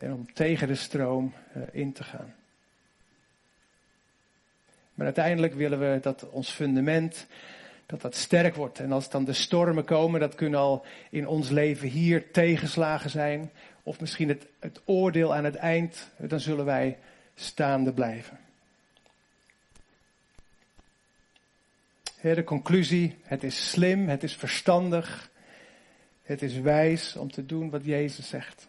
En 0.00 0.12
om 0.12 0.32
tegen 0.32 0.68
de 0.68 0.74
stroom 0.74 1.32
eh, 1.52 1.62
in 1.72 1.92
te 1.92 2.04
gaan. 2.04 2.34
Maar 4.94 5.06
uiteindelijk 5.06 5.54
willen 5.54 5.78
we 5.78 5.98
dat 6.02 6.28
ons 6.30 6.50
fundament, 6.50 7.26
dat 7.86 8.00
dat 8.00 8.14
sterk 8.14 8.54
wordt. 8.54 8.78
En 8.78 8.92
als 8.92 9.10
dan 9.10 9.24
de 9.24 9.32
stormen 9.32 9.84
komen, 9.84 10.20
dat 10.20 10.34
kunnen 10.34 10.60
al 10.60 10.84
in 11.10 11.26
ons 11.26 11.48
leven 11.48 11.88
hier 11.88 12.30
tegenslagen 12.30 13.10
zijn. 13.10 13.50
Of 13.82 14.00
misschien 14.00 14.28
het, 14.28 14.46
het 14.58 14.80
oordeel 14.84 15.34
aan 15.34 15.44
het 15.44 15.56
eind, 15.56 16.10
dan 16.16 16.40
zullen 16.40 16.64
wij 16.64 16.98
staande 17.34 17.92
blijven. 17.92 18.38
de 22.20 22.44
conclusie, 22.44 23.18
het 23.22 23.42
is 23.42 23.70
slim, 23.70 24.08
het 24.08 24.22
is 24.22 24.36
verstandig, 24.36 25.30
het 26.22 26.42
is 26.42 26.58
wijs 26.58 27.16
om 27.16 27.30
te 27.30 27.46
doen 27.46 27.70
wat 27.70 27.84
Jezus 27.84 28.28
zegt. 28.28 28.68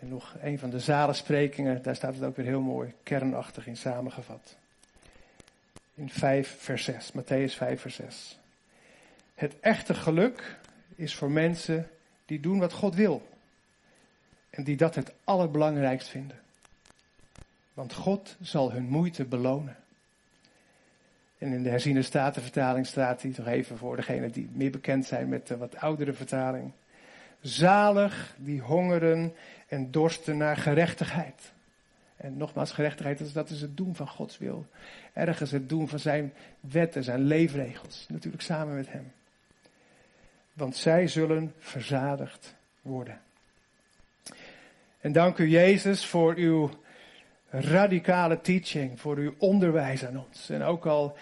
En 0.00 0.08
nog 0.08 0.36
een 0.42 0.58
van 0.58 0.70
de 0.70 0.80
zalensprekingen, 0.80 1.82
daar 1.82 1.96
staat 1.96 2.14
het 2.14 2.24
ook 2.24 2.36
weer 2.36 2.46
heel 2.46 2.60
mooi 2.60 2.92
kernachtig 3.02 3.66
in 3.66 3.76
samengevat. 3.76 4.56
In 5.94 6.10
5 6.10 6.56
vers 6.58 6.84
6, 6.84 7.12
Matthäus 7.12 7.56
5 7.56 7.80
vers 7.80 7.94
6. 7.94 8.38
Het 9.34 9.54
echte 9.60 9.94
geluk 9.94 10.58
is 10.94 11.14
voor 11.14 11.30
mensen 11.30 11.88
die 12.26 12.40
doen 12.40 12.58
wat 12.58 12.72
God 12.72 12.94
wil. 12.94 13.28
En 14.50 14.64
die 14.64 14.76
dat 14.76 14.94
het 14.94 15.12
allerbelangrijkst 15.24 16.08
vinden. 16.08 16.38
Want 17.74 17.94
God 17.94 18.36
zal 18.40 18.72
hun 18.72 18.84
moeite 18.84 19.24
belonen. 19.24 19.76
En 21.38 21.52
in 21.52 21.62
de 21.62 21.70
herziene 21.70 22.02
statenvertaling 22.02 22.86
staat 22.86 23.22
hij 23.22 23.30
toch 23.30 23.46
even 23.46 23.78
voor 23.78 23.96
degenen 23.96 24.30
die 24.30 24.48
meer 24.52 24.70
bekend 24.70 25.06
zijn 25.06 25.28
met 25.28 25.46
de 25.46 25.56
wat 25.56 25.76
oudere 25.76 26.12
vertaling. 26.12 26.72
Zalig 27.40 28.34
die 28.38 28.60
hongeren 28.60 29.32
en 29.70 29.90
dorsten 29.90 30.36
naar 30.36 30.56
gerechtigheid. 30.56 31.52
En 32.16 32.36
nogmaals, 32.36 32.72
gerechtigheid, 32.72 33.34
dat 33.34 33.50
is, 33.50 33.60
het 33.60 33.76
doen 33.76 33.94
van 33.94 34.08
Gods 34.08 34.38
wil. 34.38 34.66
Ergens 35.12 35.50
het 35.50 35.68
doen 35.68 35.88
van 35.88 35.98
zijn 35.98 36.32
wetten, 36.60 37.04
zijn 37.04 37.20
leefregels. 37.20 38.06
Natuurlijk 38.08 38.42
samen 38.42 38.74
met 38.74 38.92
hem. 38.92 39.12
Want 40.52 40.76
zij 40.76 41.08
zullen 41.08 41.54
verzadigd 41.58 42.54
worden. 42.82 43.20
En 45.00 45.12
dank 45.12 45.38
u 45.38 45.48
Jezus 45.48 46.06
voor 46.06 46.34
uw 46.34 46.70
radicale 47.50 48.40
teaching, 48.40 49.00
voor 49.00 49.16
uw 49.16 49.34
onderwijs 49.38 50.04
aan 50.04 50.24
ons. 50.26 50.50
En 50.50 50.62
ook 50.62 50.86
al 50.86 51.16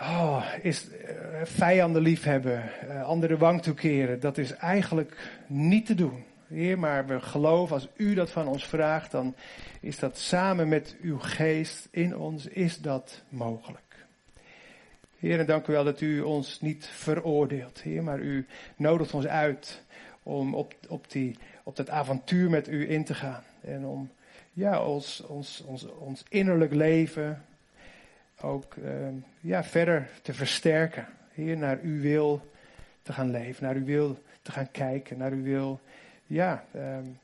oh, 0.00 0.44
is 0.62 0.88
uh, 0.88 0.94
vijanden 1.42 2.02
liefhebben, 2.02 2.70
uh, 2.88 3.04
andere 3.04 3.36
wang 3.36 3.62
toekeren, 3.62 4.20
dat 4.20 4.38
is 4.38 4.52
eigenlijk 4.52 5.40
niet 5.46 5.86
te 5.86 5.94
doen. 5.94 6.24
Heer, 6.48 6.78
maar 6.78 7.06
we 7.06 7.20
geloven 7.20 7.74
als 7.74 7.88
u 7.96 8.14
dat 8.14 8.30
van 8.30 8.48
ons 8.48 8.66
vraagt, 8.66 9.10
dan 9.10 9.34
is 9.80 9.98
dat 9.98 10.18
samen 10.18 10.68
met 10.68 10.96
uw 11.00 11.18
geest 11.18 11.88
in 11.90 12.16
ons, 12.16 12.46
is 12.46 12.78
dat 12.78 13.22
mogelijk. 13.28 14.06
Heer, 15.18 15.38
en 15.38 15.46
dank 15.46 15.66
u 15.66 15.72
wel 15.72 15.84
dat 15.84 16.00
u 16.00 16.20
ons 16.20 16.60
niet 16.60 16.86
veroordeelt, 16.86 17.80
Heer, 17.80 18.02
maar 18.02 18.18
u 18.18 18.46
nodigt 18.76 19.14
ons 19.14 19.26
uit 19.26 19.84
om 20.22 20.54
op, 20.54 20.74
op, 20.88 21.10
die, 21.10 21.38
op 21.62 21.76
dat 21.76 21.90
avontuur 21.90 22.50
met 22.50 22.68
u 22.68 22.90
in 22.90 23.04
te 23.04 23.14
gaan. 23.14 23.42
En 23.60 23.86
om 23.86 24.10
ja, 24.52 24.84
ons, 24.84 25.20
ons, 25.20 25.62
ons, 25.66 25.86
ons 25.86 26.24
innerlijk 26.28 26.72
leven 26.72 27.44
ook 28.40 28.74
uh, 28.74 29.08
ja, 29.40 29.64
verder 29.64 30.08
te 30.22 30.34
versterken. 30.34 31.06
Heer, 31.32 31.56
naar 31.56 31.78
uw 31.82 32.00
wil 32.00 32.50
te 33.02 33.12
gaan 33.12 33.30
leven, 33.30 33.64
naar 33.64 33.74
uw 33.74 33.84
wil 33.84 34.18
te 34.42 34.52
gaan 34.52 34.70
kijken, 34.70 35.18
naar 35.18 35.32
uw 35.32 35.42
wil, 35.42 35.80
ja, 36.26 36.64
um, 36.74 37.18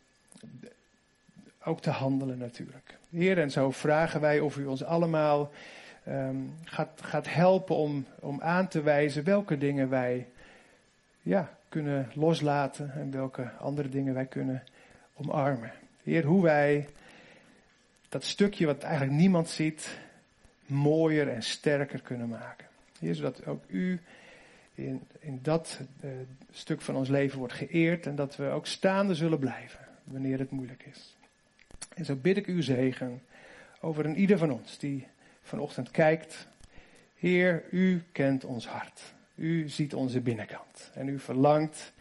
ook 1.64 1.80
te 1.80 1.90
handelen 1.90 2.38
natuurlijk. 2.38 2.98
Heer, 3.10 3.38
en 3.38 3.50
zo 3.50 3.70
vragen 3.70 4.20
wij 4.20 4.40
of 4.40 4.56
u 4.56 4.66
ons 4.66 4.84
allemaal 4.84 5.50
um, 6.08 6.54
gaat, 6.64 7.00
gaat 7.02 7.34
helpen 7.34 7.76
om, 7.76 8.06
om 8.20 8.40
aan 8.40 8.68
te 8.68 8.82
wijzen 8.82 9.24
welke 9.24 9.58
dingen 9.58 9.88
wij 9.88 10.26
ja, 11.22 11.58
kunnen 11.68 12.10
loslaten 12.14 12.92
en 12.92 13.10
welke 13.10 13.50
andere 13.58 13.88
dingen 13.88 14.14
wij 14.14 14.26
kunnen 14.26 14.62
omarmen. 15.14 15.72
Heer, 16.02 16.24
hoe 16.24 16.42
wij 16.42 16.88
dat 18.08 18.24
stukje 18.24 18.66
wat 18.66 18.82
eigenlijk 18.82 19.16
niemand 19.16 19.48
ziet, 19.48 19.98
mooier 20.66 21.28
en 21.28 21.42
sterker 21.42 22.00
kunnen 22.00 22.28
maken. 22.28 22.66
Heer, 22.98 23.14
zodat 23.14 23.46
ook 23.46 23.64
u 23.66 24.00
in, 24.74 25.02
in 25.22 25.38
dat 25.42 25.80
uh, 26.04 26.10
stuk 26.50 26.80
van 26.80 26.96
ons 26.96 27.08
leven 27.08 27.38
wordt 27.38 27.54
geëerd 27.54 28.06
en 28.06 28.14
dat 28.14 28.36
we 28.36 28.48
ook 28.48 28.66
staande 28.66 29.14
zullen 29.14 29.38
blijven 29.38 29.86
wanneer 30.04 30.38
het 30.38 30.50
moeilijk 30.50 30.84
is. 30.90 31.16
En 31.94 32.04
zo 32.04 32.16
bid 32.16 32.36
ik 32.36 32.46
uw 32.46 32.62
zegen 32.62 33.22
over 33.80 34.04
een 34.04 34.16
ieder 34.16 34.38
van 34.38 34.50
ons 34.50 34.78
die 34.78 35.06
vanochtend 35.42 35.90
kijkt. 35.90 36.46
Heer, 37.16 37.64
u 37.70 38.02
kent 38.12 38.44
ons 38.44 38.66
hart. 38.66 39.14
U 39.34 39.68
ziet 39.68 39.94
onze 39.94 40.20
binnenkant. 40.20 40.90
En 40.94 41.08
u 41.08 41.18
verlangt 41.18 41.92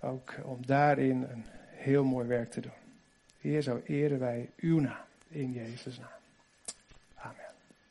ook 0.00 0.34
om 0.44 0.66
daarin 0.66 1.22
een 1.22 1.44
heel 1.70 2.04
mooi 2.04 2.26
werk 2.26 2.50
te 2.50 2.60
doen. 2.60 2.72
Heer, 3.40 3.62
zo 3.62 3.80
eren 3.86 4.18
wij 4.18 4.50
uw 4.56 4.80
naam 4.80 5.04
in 5.28 5.52
Jezus' 5.52 5.98
naam. 5.98 6.17